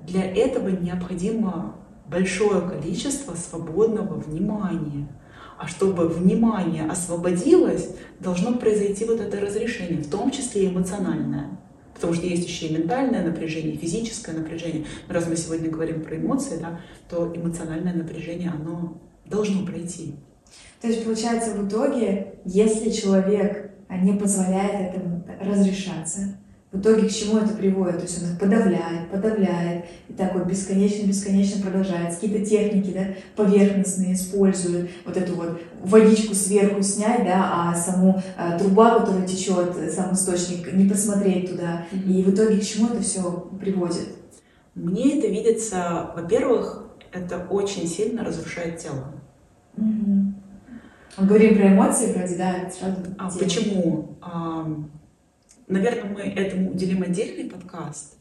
Для 0.02 0.22
этого 0.22 0.68
необходимо 0.68 1.74
большое 2.06 2.60
количество 2.60 3.34
свободного 3.34 4.20
внимания. 4.20 5.08
А 5.58 5.66
чтобы 5.66 6.08
внимание 6.08 6.84
освободилось, 6.84 7.90
должно 8.20 8.54
произойти 8.54 9.04
вот 9.04 9.20
это 9.20 9.40
разрешение, 9.40 10.02
в 10.02 10.10
том 10.10 10.30
числе 10.30 10.68
эмоциональное. 10.68 11.58
Потому 11.94 12.12
что 12.12 12.26
есть 12.26 12.46
еще 12.46 12.66
и 12.66 12.76
ментальное 12.76 13.24
напряжение, 13.24 13.76
физическое 13.76 14.32
напряжение. 14.32 14.84
Раз 15.08 15.26
мы 15.26 15.36
сегодня 15.36 15.70
говорим 15.70 16.02
про 16.02 16.16
эмоции, 16.16 16.58
да, 16.60 16.80
то 17.08 17.32
эмоциональное 17.34 17.94
напряжение, 17.94 18.50
оно 18.50 19.00
должно 19.24 19.64
пройти. 19.64 20.16
То 20.82 20.88
есть, 20.88 21.04
получается, 21.04 21.52
в 21.52 21.66
итоге, 21.66 22.34
если 22.44 22.90
человек 22.90 23.72
не 23.88 24.12
позволяет 24.12 24.94
этому 24.94 25.26
разрешаться, 25.40 26.38
в 26.76 26.80
итоге 26.80 27.08
к 27.08 27.12
чему 27.12 27.38
это 27.38 27.54
приводит? 27.54 27.96
То 27.96 28.02
есть 28.02 28.22
он 28.22 28.30
их 28.30 28.38
подавляет, 28.38 29.10
подавляет, 29.10 29.86
и 30.08 30.12
так 30.12 30.34
вот 30.34 30.46
бесконечно-бесконечно 30.46 31.62
продолжает. 31.62 32.14
Какие-то 32.14 32.44
техники 32.44 32.92
да, 32.92 33.06
поверхностные 33.34 34.14
используют, 34.14 34.90
вот 35.04 35.16
эту 35.16 35.34
вот 35.34 35.60
водичку 35.82 36.34
сверху 36.34 36.82
снять, 36.82 37.24
да, 37.24 37.70
а 37.70 37.74
саму 37.74 38.22
а, 38.36 38.58
труба, 38.58 39.00
которая 39.00 39.26
течет, 39.26 39.74
сам 39.90 40.12
источник, 40.12 40.70
не 40.72 40.88
посмотреть 40.88 41.50
туда. 41.50 41.86
И 41.92 42.22
в 42.22 42.34
итоге 42.34 42.58
к 42.58 42.64
чему 42.64 42.88
это 42.88 43.02
все 43.02 43.48
приводит? 43.58 44.08
Мне 44.74 45.18
это 45.18 45.28
видится, 45.28 46.10
во-первых, 46.14 46.90
это 47.12 47.46
очень 47.48 47.88
сильно 47.88 48.22
разрушает 48.22 48.78
тело. 48.78 49.14
Угу. 49.78 50.34
Говорим 51.18 51.56
про 51.56 51.68
эмоции 51.68 52.12
вроде, 52.12 52.36
да, 52.36 52.70
сразу. 52.70 52.98
А 53.16 53.30
почему? 53.30 54.18
Наверное, 55.68 56.12
мы 56.12 56.20
этому 56.20 56.72
уделим 56.72 57.02
отдельный 57.02 57.50
подкаст. 57.50 58.18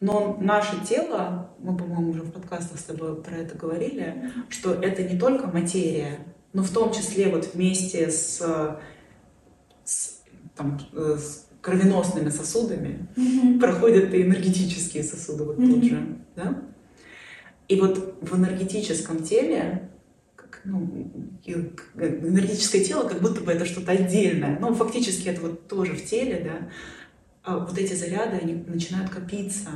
Но 0.00 0.36
наше 0.40 0.76
тело, 0.86 1.50
мы, 1.58 1.76
по-моему, 1.76 2.10
уже 2.10 2.22
в 2.22 2.32
подкастах 2.32 2.78
с 2.78 2.84
тобой 2.84 3.22
про 3.22 3.36
это 3.36 3.56
говорили, 3.56 4.30
что 4.50 4.74
это 4.74 5.02
не 5.02 5.18
только 5.18 5.46
материя, 5.46 6.18
но 6.52 6.62
в 6.62 6.70
том 6.70 6.92
числе 6.92 7.30
вот 7.30 7.54
вместе 7.54 8.10
с, 8.10 8.38
с, 9.84 10.22
там, 10.54 10.78
с 10.92 11.46
кровеносными 11.62 12.28
сосудами 12.28 13.08
mm-hmm. 13.16 13.58
проходят 13.58 14.12
и 14.12 14.22
энергетические 14.22 15.02
сосуды 15.02 15.44
вот 15.44 15.58
mm-hmm. 15.58 15.72
тут 15.72 15.84
же, 15.84 16.18
да? 16.36 16.62
И 17.68 17.80
вот 17.80 18.18
в 18.20 18.36
энергетическом 18.36 19.22
теле 19.22 19.88
ну, 20.64 21.10
энергетическое 21.46 22.82
тело, 22.82 23.08
как 23.08 23.20
будто 23.20 23.40
бы 23.40 23.52
это 23.52 23.64
что-то 23.64 23.92
отдельное. 23.92 24.58
Но 24.58 24.74
фактически 24.74 25.28
это 25.28 25.42
вот 25.42 25.68
тоже 25.68 25.92
в 25.92 26.04
теле, 26.04 26.42
да. 26.44 26.68
А 27.42 27.58
вот 27.58 27.78
эти 27.78 27.92
заряды, 27.94 28.38
они 28.42 28.54
начинают 28.54 29.10
копиться. 29.10 29.70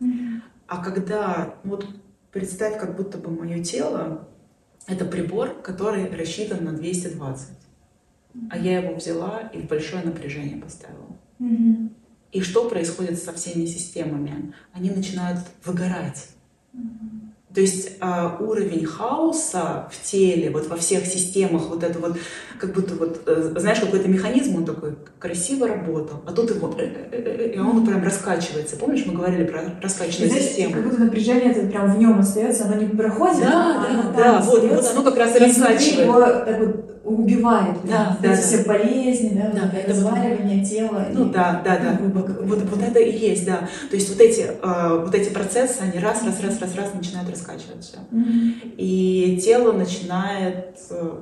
Mm-hmm. 0.00 0.40
А 0.66 0.82
когда, 0.82 1.54
ну 1.62 1.70
вот 1.70 1.86
представь, 2.32 2.78
как 2.78 2.96
будто 2.96 3.18
бы 3.18 3.30
мое 3.30 3.62
тело— 3.62 4.28
это 4.88 5.04
прибор, 5.04 5.62
который 5.62 6.10
рассчитан 6.10 6.64
на 6.64 6.72
220. 6.72 7.48
Mm-hmm. 7.48 8.48
А 8.50 8.58
я 8.58 8.80
его 8.80 8.94
взяла 8.96 9.50
и 9.52 9.60
в 9.60 9.68
большое 9.68 10.02
напряжение 10.02 10.56
поставила. 10.56 11.16
Mm-hmm. 11.38 11.90
И 12.32 12.40
что 12.40 12.68
происходит 12.68 13.22
со 13.22 13.32
всеми 13.32 13.66
системами? 13.66 14.52
Они 14.72 14.90
начинают 14.90 15.38
выгорать. 15.64 16.30
Mm-hmm. 16.74 17.21
То 17.54 17.60
есть 17.60 17.90
э, 18.00 18.30
уровень 18.40 18.86
хаоса 18.86 19.90
в 19.92 20.02
теле, 20.02 20.50
вот 20.50 20.68
во 20.68 20.76
всех 20.76 21.04
системах, 21.06 21.68
вот 21.68 21.82
это 21.82 21.98
вот, 21.98 22.16
как 22.62 22.74
будто 22.74 22.94
вот, 22.94 23.22
э, 23.26 23.54
знаешь, 23.56 23.80
какой-то 23.80 24.08
механизм, 24.08 24.54
он 24.54 24.64
такой 24.64 24.94
красиво 25.18 25.66
работал, 25.66 26.22
а 26.24 26.30
тут 26.30 26.50
его, 26.50 26.72
э, 26.78 27.08
э, 27.10 27.52
и 27.56 27.58
он 27.58 27.84
прям 27.84 28.04
раскачивается. 28.04 28.76
Помнишь, 28.76 29.02
мы 29.04 29.14
говорили 29.14 29.42
про 29.42 29.62
раскачанную 29.82 30.30
Знаешь, 30.30 30.46
систему? 30.46 30.74
Как 30.74 30.84
будто 30.84 31.00
напряжение 31.00 31.50
это 31.50 31.66
прям 31.66 31.92
в 31.92 31.98
нем 31.98 32.20
остается, 32.20 32.66
оно 32.66 32.76
не 32.76 32.86
проходит. 32.86 33.40
Да, 33.40 33.84
да, 34.16 34.22
да, 34.22 34.40
вот, 34.42 34.62
вот 34.62 34.86
оно 34.92 35.02
как 35.02 35.16
раз 35.16 35.34
и 35.34 35.40
раскачивает. 35.40 36.06
его 36.06 36.20
так 36.20 36.60
вот 36.60 36.92
убивает. 37.04 37.76
Да, 37.84 38.16
да, 38.22 38.28
да. 38.28 38.36
все 38.36 38.58
болезни, 38.58 39.30
да, 39.30 39.50
да 39.52 39.70
вот 39.72 39.88
разваливание 39.88 40.64
тела. 40.64 41.06
Ну 41.12 41.28
и, 41.28 41.32
да, 41.32 41.60
да, 41.64 41.78
да. 41.78 41.98
Вот, 42.00 42.28
вот, 42.42 42.62
вот 42.62 42.82
это 42.82 42.98
и 43.00 43.18
есть, 43.18 43.44
да. 43.44 43.68
То 43.90 43.96
есть 43.96 44.08
вот 44.08 44.20
эти, 44.20 44.40
э, 44.40 45.02
вот 45.04 45.14
эти 45.14 45.30
процессы, 45.30 45.80
они 45.80 45.98
раз, 45.98 46.22
раз, 46.22 46.40
раз, 46.40 46.60
раз, 46.60 46.76
раз 46.76 46.94
начинают 46.94 47.28
раскачиваться. 47.28 47.98
Mm-hmm. 48.12 48.74
И 48.76 49.40
тело 49.44 49.72
начинает 49.72 50.76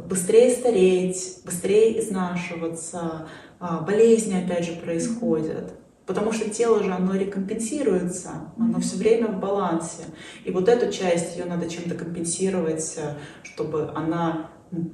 быстрее 0.08 0.50
стареть, 0.50 1.29
быстрее 1.44 2.00
изнашиваться, 2.00 3.28
э, 3.60 3.64
болезни 3.86 4.34
опять 4.34 4.64
же 4.64 4.72
происходят. 4.72 5.74
Потому 6.06 6.32
что 6.32 6.50
тело 6.50 6.82
же, 6.82 6.90
оно 6.90 7.14
рекомпенсируется, 7.14 8.52
оно 8.58 8.80
все 8.80 8.96
время 8.96 9.28
в 9.28 9.38
балансе. 9.38 10.02
И 10.44 10.50
вот 10.50 10.68
эту 10.68 10.92
часть, 10.92 11.36
ее 11.36 11.44
надо 11.44 11.68
чем-то 11.68 11.94
компенсировать, 11.94 12.94
э, 12.96 13.14
чтобы 13.44 13.92
она 13.94 14.50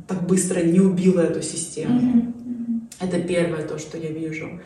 так 0.08 0.26
быстро 0.26 0.60
не 0.60 0.80
убила 0.80 1.20
эту 1.20 1.42
систему. 1.42 2.00
Мгм. 2.00 2.88
Это 3.00 3.20
первое 3.20 3.66
то, 3.66 3.78
что 3.78 3.98
я 3.98 4.10
вижу. 4.10 4.60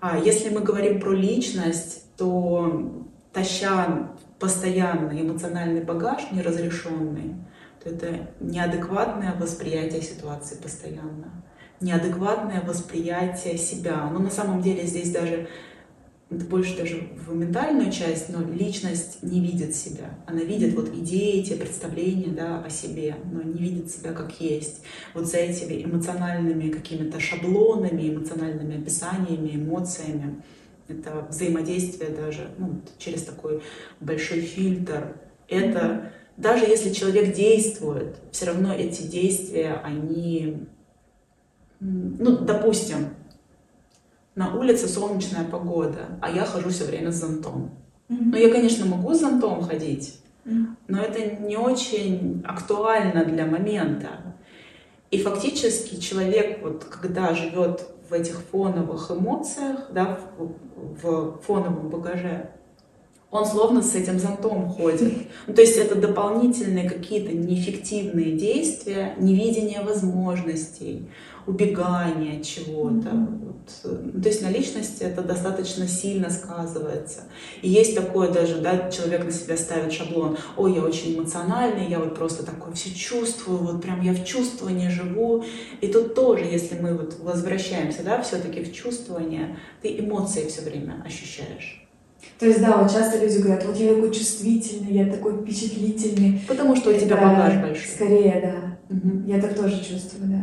А 0.00 0.18
если 0.18 0.50
мы 0.50 0.60
говорим 0.60 1.00
про 1.00 1.12
личность, 1.12 2.04
то 2.16 3.04
таща 3.32 4.12
постоянно 4.38 5.20
эмоциональный 5.20 5.82
багаж 5.82 6.30
неразрешенный, 6.32 7.34
то 7.82 7.90
это 7.90 8.30
неадекватное 8.40 9.34
восприятие 9.34 10.02
ситуации 10.02 10.56
постоянно, 10.56 11.44
неадекватное 11.80 12.62
восприятие 12.62 13.58
себя. 13.58 14.08
Но 14.10 14.18
на 14.18 14.30
самом 14.30 14.62
деле 14.62 14.84
здесь 14.84 15.10
даже 15.12 15.48
это 16.30 16.44
больше 16.44 16.76
даже 16.76 17.08
в 17.26 17.34
ментальную 17.34 17.90
часть, 17.90 18.28
но 18.28 18.42
личность 18.42 19.22
не 19.22 19.40
видит 19.40 19.74
себя. 19.74 20.10
Она 20.26 20.42
видит 20.42 20.74
вот 20.74 20.88
идеи, 20.90 21.42
те 21.42 21.56
представления 21.56 22.28
да, 22.28 22.62
о 22.62 22.68
себе, 22.68 23.16
но 23.32 23.40
не 23.40 23.58
видит 23.58 23.90
себя 23.90 24.12
как 24.12 24.38
есть. 24.38 24.82
Вот 25.14 25.26
за 25.26 25.38
этими 25.38 25.82
эмоциональными 25.82 26.70
какими-то 26.70 27.18
шаблонами, 27.18 28.10
эмоциональными 28.10 28.78
описаниями, 28.78 29.56
эмоциями, 29.56 30.42
это 30.88 31.26
взаимодействие 31.30 32.10
даже 32.10 32.50
ну, 32.58 32.82
через 32.98 33.22
такой 33.22 33.62
большой 34.00 34.40
фильтр. 34.40 35.16
Это 35.48 36.12
даже 36.38 36.64
если 36.66 36.92
человек 36.92 37.34
действует, 37.34 38.16
все 38.30 38.46
равно 38.46 38.72
эти 38.72 39.02
действия, 39.02 39.80
они, 39.82 40.68
ну, 41.80 42.38
допустим, 42.38 43.08
на 44.36 44.54
улице 44.54 44.86
солнечная 44.86 45.44
погода, 45.44 46.18
а 46.22 46.30
я 46.30 46.44
хожу 46.44 46.70
все 46.70 46.84
время 46.84 47.10
с 47.10 47.16
зонтом. 47.16 47.72
Мгм. 48.08 48.30
Ну, 48.30 48.36
я, 48.36 48.50
конечно, 48.50 48.86
могу 48.86 49.14
с 49.14 49.20
зонтом 49.20 49.62
ходить, 49.62 50.20
но 50.86 51.02
это 51.02 51.42
не 51.42 51.56
очень 51.56 52.42
актуально 52.46 53.24
для 53.24 53.44
момента. 53.44 54.08
И 55.10 55.20
фактически 55.20 55.96
человек, 55.96 56.62
вот, 56.62 56.84
когда 56.84 57.34
живет 57.34 57.84
в 58.08 58.12
этих 58.12 58.40
фоновых 58.52 59.10
эмоциях, 59.10 59.88
да, 59.92 60.20
в, 60.38 60.52
в 61.02 61.40
фоновом 61.42 61.90
багаже, 61.90 62.50
он 63.30 63.44
словно 63.44 63.82
с 63.82 63.94
этим 63.94 64.18
зонтом 64.18 64.68
ходит. 64.68 65.12
Ну, 65.46 65.54
то 65.54 65.60
есть 65.60 65.76
это 65.76 65.94
дополнительные 65.96 66.88
какие-то 66.88 67.32
неэффективные 67.32 68.32
действия, 68.32 69.14
невидение 69.18 69.82
возможностей, 69.82 71.08
убегание 71.46 72.38
от 72.38 72.46
чего-то. 72.46 73.10
Вот. 73.10 73.58
Ну, 73.84 74.22
То 74.22 74.28
есть 74.28 74.40
на 74.40 74.50
личности 74.50 75.02
это 75.02 75.22
достаточно 75.22 75.86
сильно 75.86 76.30
сказывается. 76.30 77.24
И 77.60 77.68
есть 77.68 77.94
такое 77.94 78.30
даже, 78.30 78.62
да, 78.62 78.90
человек 78.90 79.26
на 79.26 79.30
себя 79.30 79.58
ставит 79.58 79.92
шаблон, 79.92 80.38
ой, 80.56 80.74
я 80.74 80.82
очень 80.82 81.18
эмоциональный, 81.18 81.86
я 81.86 81.98
вот 81.98 82.14
просто 82.14 82.46
такое 82.46 82.72
все 82.72 82.94
чувствую, 82.94 83.58
вот 83.58 83.82
прям 83.82 84.00
я 84.00 84.14
в 84.14 84.24
чувствовании 84.24 84.88
живу. 84.88 85.44
И 85.82 85.88
тут 85.88 86.14
тоже, 86.14 86.44
если 86.44 86.78
мы 86.78 86.96
вот 86.96 87.18
возвращаемся, 87.20 88.02
да, 88.02 88.22
все-таки 88.22 88.64
в 88.64 88.72
чувствование, 88.72 89.58
ты 89.82 89.98
эмоции 89.98 90.48
все 90.48 90.62
время 90.62 91.02
ощущаешь. 91.04 91.87
То 92.38 92.46
есть, 92.46 92.60
да, 92.60 92.76
вот 92.76 92.92
часто 92.92 93.18
люди 93.18 93.38
говорят, 93.38 93.64
вот 93.64 93.76
я 93.76 93.94
такой 93.94 94.12
чувствительный, 94.12 94.92
я 94.92 95.12
такой 95.12 95.42
впечатлительный. 95.42 96.40
Потому 96.46 96.76
что 96.76 96.90
у 96.90 96.94
тебя 96.94 97.16
Это 97.16 97.26
багаж 97.26 97.54
большой. 97.56 97.88
Скорее, 97.88 98.40
да. 98.42 98.94
Мгм. 98.94 99.26
Я 99.26 99.40
так 99.40 99.54
тоже 99.54 99.76
чувствую, 99.84 100.30
да. 100.30 100.42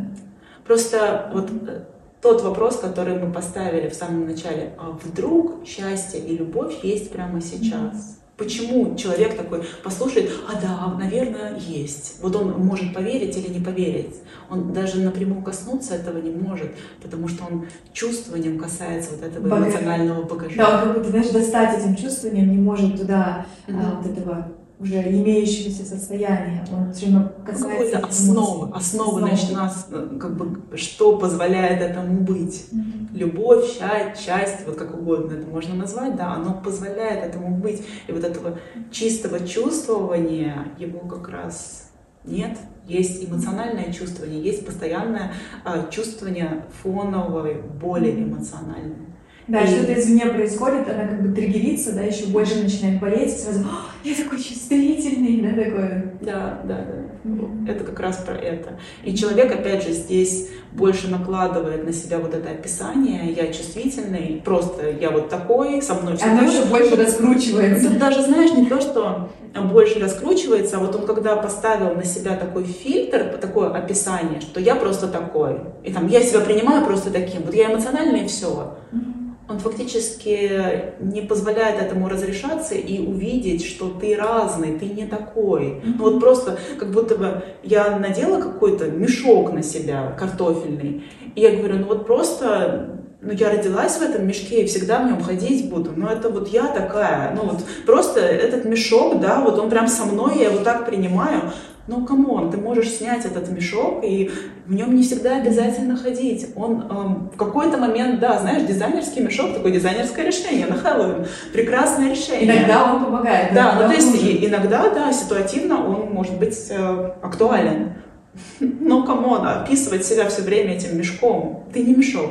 Просто 0.66 1.30
вот 1.32 1.50
э, 1.66 1.84
тот 2.20 2.42
вопрос, 2.42 2.76
который 2.76 3.18
мы 3.18 3.32
поставили 3.32 3.88
в 3.88 3.94
самом 3.94 4.26
начале, 4.26 4.74
а 4.78 4.98
вдруг 5.02 5.66
счастье 5.66 6.20
и 6.20 6.36
любовь 6.36 6.82
есть 6.82 7.10
прямо 7.10 7.40
сейчас? 7.40 8.18
Почему 8.36 8.94
человек 8.96 9.34
такой 9.34 9.62
послушает, 9.82 10.30
а 10.46 10.60
да, 10.60 10.94
наверное, 10.98 11.58
есть. 11.58 12.16
Вот 12.20 12.36
он 12.36 12.50
может 12.66 12.92
поверить 12.92 13.34
или 13.38 13.48
не 13.48 13.64
поверить. 13.64 14.16
Он 14.50 14.74
даже 14.74 15.00
напрямую 15.00 15.42
коснуться 15.42 15.94
этого 15.94 16.18
не 16.18 16.30
может, 16.30 16.70
потому 17.02 17.28
что 17.28 17.44
он 17.50 17.66
чувствованием 17.94 18.58
касается 18.58 19.12
вот 19.12 19.22
этого 19.22 19.48
Багажа. 19.48 19.70
эмоционального 19.70 20.22
багажа. 20.24 20.54
Да, 20.56 20.74
он 20.74 20.80
как 20.84 20.98
будто, 20.98 21.10
знаешь, 21.10 21.30
достать 21.30 21.78
этим 21.82 21.96
чувствованием 21.96 22.50
не 22.50 22.58
может 22.58 23.00
туда 23.00 23.46
Мгм. 23.66 23.80
а, 23.80 24.00
вот 24.02 24.12
этого 24.12 24.48
уже 24.78 25.02
имеющегося 25.02 25.84
состояния. 25.84 26.64
Он 26.72 26.92
все 26.92 27.06
равно 27.06 27.32
касается 27.44 27.68
какой-то 27.68 28.06
основы, 28.06 28.74
основы, 28.74 29.20
значит, 29.20 29.52
нас, 29.52 29.88
э, 29.90 30.18
как 30.20 30.36
бы, 30.36 30.76
что 30.76 31.18
позволяет 31.18 31.80
этому 31.80 32.20
быть. 32.20 32.66
Мгм. 32.72 33.06
любовь, 33.16 33.64
счастье, 33.66 34.14
счастье, 34.16 34.66
вот 34.66 34.76
как 34.76 34.94
угодно 34.94 35.32
это 35.32 35.46
можно 35.48 35.74
назвать, 35.74 36.16
да, 36.16 36.34
оно 36.34 36.60
позволяет 36.62 37.24
этому 37.24 37.56
быть. 37.56 37.82
И 38.06 38.12
вот 38.12 38.22
этого 38.22 38.58
чистого 38.90 39.40
чувствования, 39.46 40.68
его 40.78 41.00
как 41.00 41.28
раз 41.28 41.90
нет. 42.24 42.58
Есть 42.86 43.24
эмоциональное 43.24 43.92
чувствование, 43.92 44.42
есть 44.42 44.64
постоянное 44.64 45.32
а, 45.64 45.88
чувствование 45.90 46.64
фоновой 46.82 47.60
боли 47.62 48.12
эмоциональной. 48.12 49.15
Да, 49.48 49.60
И- 49.62 49.66
что-то 49.66 49.98
извне 49.98 50.26
происходит, 50.26 50.88
она 50.88 51.06
как 51.06 51.22
бы 51.22 51.34
триггерится, 51.34 51.92
да, 51.92 52.02
еще 52.02 52.26
больше 52.26 52.62
начинает 52.62 52.98
болеть, 52.98 53.34
и 53.34 53.38
сразу, 53.38 53.60
«А, 53.64 53.86
я 54.02 54.14
такой 54.14 54.38
чувствительный, 54.42 55.40
да, 55.40 55.62
такой. 55.62 55.88
Да, 56.20 56.60
да, 56.64 56.74
да. 56.78 57.06
Мгм. 57.22 57.66
Это 57.68 57.84
как 57.84 57.98
раз 58.00 58.16
про 58.18 58.34
это. 58.36 58.78
И 59.04 59.14
человек, 59.14 59.52
опять 59.52 59.84
же, 59.84 59.92
здесь 59.92 60.48
больше 60.72 61.08
накладывает 61.08 61.84
на 61.84 61.92
себя 61.92 62.18
вот 62.18 62.34
это 62.34 62.50
описание. 62.50 63.32
Я 63.32 63.52
чувствительный, 63.52 64.40
просто 64.44 64.90
я 64.90 65.10
вот 65.10 65.28
такой, 65.28 65.82
со 65.82 65.94
мной 65.94 66.16
все 66.16 66.26
Оно 66.26 66.42
еще 66.42 66.64
больше 66.66 66.94
раскручивается. 66.96 67.88
Тут 67.88 67.98
даже, 67.98 68.22
знаешь, 68.22 68.52
не 68.52 68.66
то, 68.66 68.80
что 68.80 69.30
больше 69.72 69.98
раскручивается, 69.98 70.76
а 70.76 70.80
вот 70.80 70.94
он 70.94 71.06
когда 71.06 71.34
поставил 71.36 71.94
на 71.94 72.04
себя 72.04 72.36
такой 72.36 72.64
фильтр, 72.64 73.38
такое 73.40 73.70
описание, 73.70 74.40
что 74.40 74.60
я 74.60 74.74
просто 74.76 75.08
такой, 75.08 75.60
и 75.82 75.92
там 75.92 76.06
я 76.08 76.20
себя 76.22 76.40
принимаю 76.40 76.84
просто 76.84 77.10
таким, 77.10 77.42
вот 77.42 77.54
я 77.54 77.72
эмоциональный 77.72 78.24
и 78.24 78.28
все. 78.28 78.76
Мгм. 78.92 79.15
Он 79.48 79.60
фактически 79.60 80.94
не 80.98 81.22
позволяет 81.22 81.80
этому 81.80 82.08
разрешаться 82.08 82.74
и 82.74 82.98
увидеть, 82.98 83.64
что 83.64 83.90
ты 83.90 84.16
разный, 84.16 84.78
ты 84.78 84.86
не 84.86 85.06
такой. 85.06 85.80
Ну 85.84 86.10
вот 86.10 86.20
просто 86.20 86.58
как 86.78 86.90
будто 86.90 87.14
бы 87.16 87.42
я 87.62 87.96
надела 87.98 88.40
какой-то 88.40 88.86
мешок 88.86 89.52
на 89.52 89.62
себя 89.62 90.16
картофельный, 90.18 91.04
и 91.36 91.40
я 91.40 91.54
говорю, 91.56 91.76
ну 91.76 91.86
вот 91.86 92.06
просто 92.06 92.96
ну, 93.26 93.32
я 93.32 93.50
родилась 93.50 93.96
в 93.96 94.02
этом 94.02 94.26
мешке 94.26 94.62
и 94.62 94.66
всегда 94.66 95.00
в 95.00 95.06
нем 95.06 95.22
ходить 95.22 95.68
буду. 95.68 95.92
Но 95.96 96.08
это 96.08 96.28
вот 96.28 96.48
я 96.48 96.68
такая. 96.68 97.34
Ну, 97.34 97.42
вот 97.50 97.64
просто 97.84 98.20
этот 98.20 98.64
мешок, 98.64 99.20
да, 99.20 99.40
вот 99.40 99.58
он 99.58 99.68
прям 99.68 99.88
со 99.88 100.04
мной, 100.04 100.38
я 100.38 100.50
его 100.50 100.62
так 100.62 100.86
принимаю. 100.86 101.50
Ну, 101.88 102.04
come 102.04 102.30
on, 102.30 102.50
ты 102.50 102.56
можешь 102.56 102.90
снять 102.90 103.24
этот 103.24 103.48
мешок, 103.52 104.02
и 104.04 104.30
в 104.66 104.74
нем 104.74 104.96
не 104.96 105.04
всегда 105.04 105.36
обязательно 105.36 105.96
ходить. 105.96 106.48
Он 106.56 106.82
эм, 106.90 107.30
в 107.32 107.36
какой-то 107.36 107.76
момент, 107.78 108.18
да, 108.18 108.40
знаешь, 108.40 108.64
дизайнерский 108.66 109.22
мешок, 109.22 109.54
такое 109.54 109.70
дизайнерское 109.70 110.26
решение 110.26 110.66
на 110.66 110.74
Хэллоуин. 110.74 111.26
Прекрасное 111.52 112.10
решение. 112.10 112.56
Иногда 112.56 112.92
он 112.92 113.04
помогает. 113.04 113.54
Да, 113.54 113.78
ну 113.80 113.88
то 113.88 113.94
есть 113.94 114.10
хуже. 114.10 114.26
и- 114.32 114.46
иногда, 114.48 114.90
да, 114.90 115.12
ситуативно 115.12 115.76
он 115.86 116.12
может 116.12 116.36
быть 116.38 116.58
э, 116.70 117.10
актуален. 117.22 117.92
Но, 118.60 119.04
come 119.04 119.28
on, 119.28 119.46
описывать 119.46 120.04
себя 120.04 120.28
все 120.28 120.42
время 120.42 120.74
этим 120.74 120.98
мешком, 120.98 121.64
ты 121.72 121.84
не 121.84 121.94
мешок. 121.94 122.30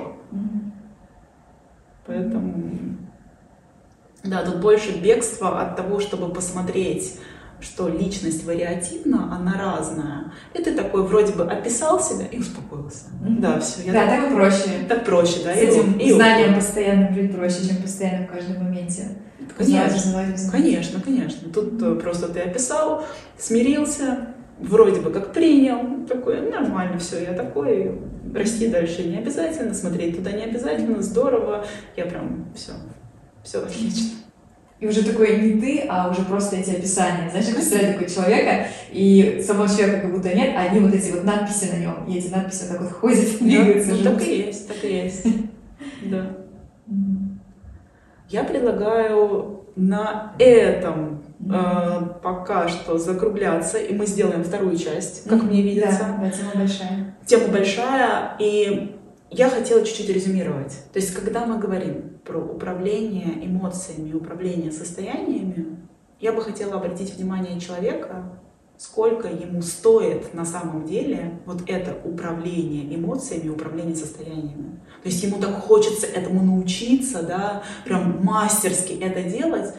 Поэтому, 2.05 2.53
да, 4.23 4.43
тут 4.43 4.57
больше 4.57 4.99
бегства 4.99 5.61
от 5.61 5.75
того, 5.75 5.99
чтобы 5.99 6.31
посмотреть, 6.31 7.19
что 7.61 7.87
личность 7.89 8.45
вариативна, 8.45 9.33
она 9.35 9.53
разная. 9.59 10.31
И 10.53 10.61
ты 10.61 10.73
такой 10.75 11.03
вроде 11.03 11.33
бы 11.33 11.43
описал 11.43 11.99
себя 12.01 12.25
и 12.25 12.37
успокоился. 12.39 13.05
Мгм. 13.21 13.41
Да, 13.41 13.59
все, 13.59 13.83
я 13.85 13.93
Да, 13.93 14.05
так, 14.07 14.21
так 14.21 14.31
и 14.31 14.35
проще. 14.35 14.63
так 14.89 15.05
проще, 15.05 15.39
да. 15.43 15.53
С 15.53 15.57
и- 15.57 15.61
этим 15.65 15.97
и- 15.97 16.11
знанием 16.13 16.55
постоянно 16.55 17.13
жить 17.13 17.35
проще, 17.35 17.67
чем 17.67 17.77
постоянно 17.77 18.27
в 18.27 18.31
каждом 18.31 18.63
моменте. 18.63 19.09
Конечно. 19.57 20.23
Конечно, 20.51 20.99
конечно. 21.01 21.49
Тут 21.49 21.81
э, 21.81 21.95
просто 21.95 22.27
ты 22.29 22.39
описал, 22.41 23.03
смирился, 23.37 24.27
вроде 24.59 24.99
бы 25.01 25.11
как 25.11 25.33
принял, 25.33 26.05
такой, 26.07 26.41
нормально, 26.49 26.97
все, 26.99 27.21
я 27.23 27.33
такой, 27.33 27.99
расти 28.33 28.67
дальше 28.67 29.03
не 29.03 29.17
обязательно, 29.17 29.73
смотреть 29.73 30.17
туда 30.17 30.31
не 30.31 30.43
обязательно, 30.43 31.01
здорово, 31.01 31.65
я 31.95 32.05
прям 32.05 32.45
все, 32.55 32.71
все 33.43 33.59
отлично. 33.59 34.17
И 34.79 34.87
уже 34.87 35.05
такой 35.05 35.37
не 35.37 35.61
ты, 35.61 35.85
а 35.87 36.09
уже 36.09 36.23
просто 36.23 36.57
эти 36.57 36.71
описания. 36.71 37.29
Знаешь, 37.29 37.45
как 37.45 37.55
представляю 37.55 37.93
такой 37.93 38.09
человека, 38.09 38.67
и 38.91 39.41
самого 39.45 39.69
человека 39.69 40.01
как 40.01 40.13
будто 40.13 40.33
нет, 40.35 40.53
а 40.57 40.63
одни 40.63 40.81
вот 40.81 40.93
эти 40.93 41.11
вот 41.11 41.23
надписи 41.23 41.71
на 41.71 41.77
нем. 41.77 42.05
И 42.07 42.17
эти 42.17 42.27
надписи 42.27 42.63
вот 42.63 42.71
так 42.71 42.81
вот 42.81 42.91
ходят, 42.91 43.39
двигаются, 43.39 43.93
Ну, 43.93 44.03
так 44.03 44.21
и 44.27 44.37
есть, 44.37 44.67
так 44.67 44.83
и 44.83 44.87
есть. 44.87 45.25
Да. 46.03 46.37
Я 48.29 48.43
предлагаю 48.43 49.65
на 49.75 50.33
этом 50.39 51.23
э, 51.39 52.01
пока 52.21 52.67
что 52.67 52.97
закругляться, 52.97 53.77
и 53.77 53.93
мы 53.93 54.05
сделаем 54.05 54.43
вторую 54.43 54.77
часть, 54.77 55.27
как 55.27 55.43
мне 55.43 55.61
видится. 55.61 55.99
Да, 55.99 56.17
да, 56.21 56.29
тема 56.29 56.51
большая. 56.55 57.15
Тема 57.25 57.47
большая, 57.47 58.35
и 58.39 58.95
я 59.29 59.49
хотела 59.49 59.83
чуть-чуть 59.85 60.09
резюмировать. 60.09 60.77
То 60.93 60.99
есть, 60.99 61.13
когда 61.13 61.45
мы 61.45 61.57
говорим 61.57 62.19
про 62.23 62.39
управление 62.39 63.45
эмоциями, 63.45 64.13
управление 64.13 64.71
состояниями, 64.71 65.77
я 66.19 66.31
бы 66.31 66.41
хотела 66.41 66.75
обратить 66.75 67.15
внимание 67.15 67.59
человека 67.59 68.39
сколько 68.77 69.27
ему 69.27 69.61
стоит 69.61 70.33
на 70.33 70.45
самом 70.45 70.85
деле 70.85 71.39
вот 71.45 71.63
это 71.67 71.97
управление 72.07 72.95
эмоциями, 72.95 73.49
управление 73.49 73.95
состояниями. 73.95 74.79
То 75.01 75.09
есть 75.09 75.23
ему 75.23 75.39
так 75.39 75.61
хочется 75.61 76.07
этому 76.07 76.43
научиться, 76.43 77.23
да, 77.23 77.63
прям 77.85 78.23
мастерски 78.23 78.93
это 78.93 79.23
делать, 79.23 79.73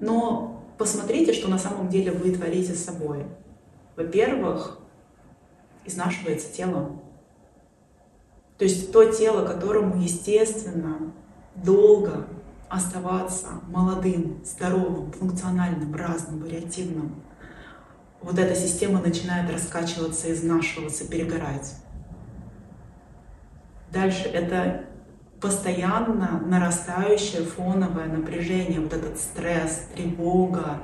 но 0.00 0.64
посмотрите, 0.78 1.32
что 1.32 1.48
на 1.48 1.58
самом 1.58 1.88
деле 1.88 2.10
вы 2.10 2.32
творите 2.32 2.74
с 2.74 2.84
собой. 2.84 3.26
Во-первых, 3.96 4.78
изнашивается 5.84 6.52
тело. 6.52 7.00
То 8.58 8.64
есть 8.64 8.92
то 8.92 9.04
тело, 9.04 9.46
которому, 9.46 10.00
естественно, 10.00 11.12
долго 11.56 12.26
оставаться 12.68 13.48
молодым, 13.68 14.40
здоровым, 14.44 15.12
функциональным, 15.12 15.94
разным, 15.94 16.40
вариативным, 16.40 17.22
вот 18.22 18.38
эта 18.38 18.54
система 18.54 19.00
начинает 19.00 19.50
раскачиваться, 19.50 20.32
изнашиваться, 20.32 21.06
перегорать. 21.08 21.74
Дальше 23.90 24.28
это 24.28 24.84
постоянно 25.40 26.40
нарастающее 26.46 27.42
фоновое 27.42 28.06
напряжение, 28.06 28.80
вот 28.80 28.92
этот 28.94 29.18
стресс, 29.18 29.88
тревога, 29.94 30.78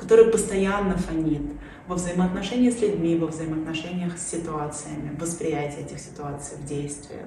который 0.00 0.32
постоянно 0.32 0.96
фонит 0.96 1.42
во 1.86 1.94
взаимоотношениях 1.94 2.74
с 2.74 2.80
людьми, 2.80 3.18
во 3.18 3.26
взаимоотношениях 3.26 4.16
с 4.16 4.30
ситуациями, 4.30 5.14
восприятие 5.20 5.84
этих 5.84 5.98
ситуаций 5.98 6.56
в 6.56 6.64
действиях. 6.64 7.26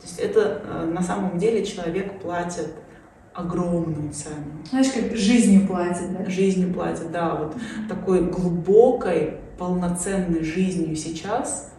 То 0.00 0.06
есть 0.06 0.18
это 0.18 0.62
э, 0.64 0.84
на 0.86 1.02
самом 1.02 1.38
деле 1.38 1.64
человек 1.66 2.20
платит 2.22 2.72
огромную 3.34 4.10
цену. 4.12 4.64
Знаешь, 4.70 4.90
как 4.92 5.14
жизнью 5.14 5.66
платит, 5.66 6.16
да? 6.16 6.30
Жизнью 6.30 6.72
платит, 6.72 7.10
да. 7.12 7.34
Вот 7.34 7.56
такой 7.88 8.24
глубокой, 8.30 9.38
полноценной 9.58 10.44
жизнью 10.44 10.96
сейчас 10.96 11.72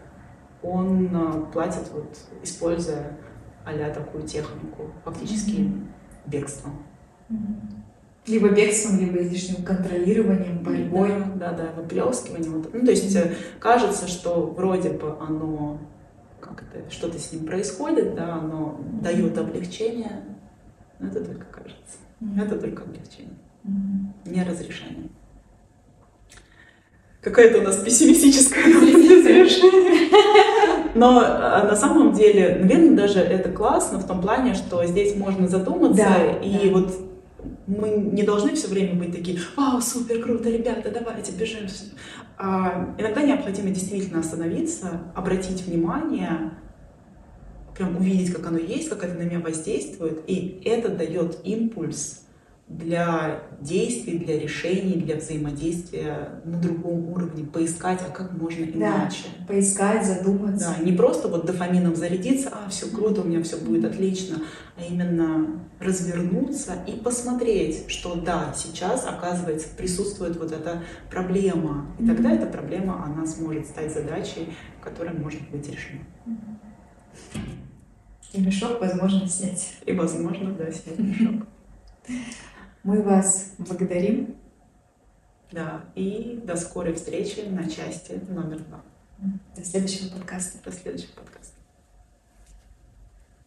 он 0.62 1.10
э, 1.12 1.52
платит, 1.52 1.90
вот, 1.94 2.16
используя 2.44 3.18
а 3.66 3.90
такую 3.92 4.24
технику, 4.28 4.92
фактически 5.04 5.62
mm-hmm. 5.62 5.88
бегством. 6.26 6.84
Mm-hmm. 7.30 7.79
Либо 8.30 8.50
бегством, 8.50 9.00
либо 9.00 9.22
излишним 9.24 9.64
контролированием, 9.64 10.60
борьбой. 10.60 11.10
Да, 11.36 11.52
да, 11.52 11.70
да 11.76 11.82
выплескиванием. 11.82 12.66
Ну, 12.72 12.86
то 12.86 12.92
есть 12.92 13.16
mm-hmm. 13.16 13.36
кажется, 13.60 14.08
что 14.08 14.54
вроде 14.56 14.90
бы 14.90 15.16
оно 15.20 15.80
как 16.40 16.64
это, 16.64 16.90
что-то 16.92 17.20
с 17.20 17.32
ним 17.32 17.46
происходит, 17.46 18.16
да, 18.16 18.36
оно 18.36 18.80
mm-hmm. 18.80 19.02
дает 19.02 19.38
облегчение, 19.38 20.24
но 21.00 21.08
это 21.08 21.24
только 21.24 21.46
кажется. 21.46 21.98
Mm-hmm. 22.22 22.46
Это 22.46 22.60
только 22.60 22.84
облегчение, 22.84 23.38
mm-hmm. 23.66 24.32
не 24.32 24.44
разрешение. 24.44 25.10
Какая-то 27.22 27.60
у 27.60 27.64
нас 27.64 27.78
пессимистическая 27.78 28.64
завершение. 28.64 30.10
Но 30.96 31.20
а, 31.20 31.66
на 31.66 31.76
самом 31.76 32.14
деле, 32.14 32.58
наверное, 32.62 32.96
даже 32.96 33.20
это 33.20 33.52
классно 33.52 34.00
в 34.00 34.08
том 34.08 34.22
плане, 34.22 34.54
что 34.54 34.86
здесь 34.86 35.16
можно 35.16 35.48
задуматься 35.48 36.04
да, 36.04 36.32
и 36.42 36.70
да. 36.70 36.78
вот 36.78 37.09
мы 37.70 37.90
не 37.90 38.24
должны 38.24 38.56
все 38.56 38.68
время 38.68 38.96
быть 38.96 39.16
такие, 39.16 39.40
вау, 39.56 39.80
супер, 39.80 40.24
круто, 40.24 40.50
ребята, 40.50 40.90
давайте 40.90 41.32
бежим. 41.34 41.68
А 42.38 42.96
иногда 42.98 43.22
необходимо 43.22 43.70
действительно 43.70 44.22
остановиться, 44.22 45.04
обратить 45.14 45.62
внимание, 45.62 46.52
прям 47.78 47.98
увидеть, 47.98 48.34
как 48.34 48.48
оно 48.48 48.58
есть, 48.58 48.90
как 48.90 49.04
это 49.04 49.14
на 49.14 49.22
меня 49.22 49.40
воздействует, 49.40 50.24
и 50.26 50.62
это 50.66 50.90
дает 50.90 51.38
импульс 51.44 52.26
для 52.70 53.42
действий, 53.60 54.20
для 54.20 54.40
решений, 54.40 55.02
для 55.02 55.16
взаимодействия 55.16 56.42
на 56.46 56.60
другом 56.60 57.10
уровне, 57.10 57.44
поискать, 57.44 58.00
а 58.08 58.12
как 58.12 58.32
можно 58.34 58.64
иначе. 58.64 59.24
Да, 59.40 59.46
поискать, 59.48 60.06
задуматься. 60.06 60.76
Да, 60.78 60.86
не 60.86 60.92
просто 60.92 61.30
вот 61.30 61.48
дофамином 61.48 61.96
зарядиться, 61.96 62.50
а 62.50 62.70
все 62.70 62.88
круто, 62.88 63.22
у 63.22 63.24
меня 63.24 63.42
все 63.44 63.58
будет 63.58 63.86
отлично, 63.86 64.38
а 64.78 64.84
именно 64.88 65.60
развернуться 65.80 66.74
и 66.88 66.92
посмотреть, 66.92 67.90
что 67.90 68.14
да, 68.14 68.54
сейчас, 68.56 69.08
оказывается, 69.08 69.68
присутствует 69.76 70.38
вот 70.38 70.52
эта 70.52 70.84
проблема. 71.10 71.88
И 71.98 72.06
тогда 72.06 72.32
эта 72.32 72.46
проблема, 72.46 73.04
она 73.04 73.26
сможет 73.26 73.66
стать 73.66 73.92
задачей, 73.92 74.54
которая 74.80 75.16
может 75.16 75.42
быть 75.50 75.68
решена. 75.68 76.02
И 78.32 78.40
мешок 78.42 78.80
возможно 78.80 79.28
снять. 79.28 79.74
И 79.88 79.92
возможно, 79.94 80.54
да, 80.54 80.72
снять 80.72 81.00
мешок. 81.00 81.48
Мы 82.84 83.02
вас 83.02 83.54
благодарим. 83.58 84.36
Да, 85.52 85.84
и 85.96 86.42
до 86.46 86.56
скорой 86.56 86.94
встречи 86.94 87.42
на 87.42 87.70
части 87.70 88.22
номер 88.30 88.60
два. 88.60 88.82
До 89.56 89.66
следующего 89.66 90.16
подкаста. 90.16 90.64
До 90.64 90.72
следующего 90.72 91.12
подкаста. 91.14 91.39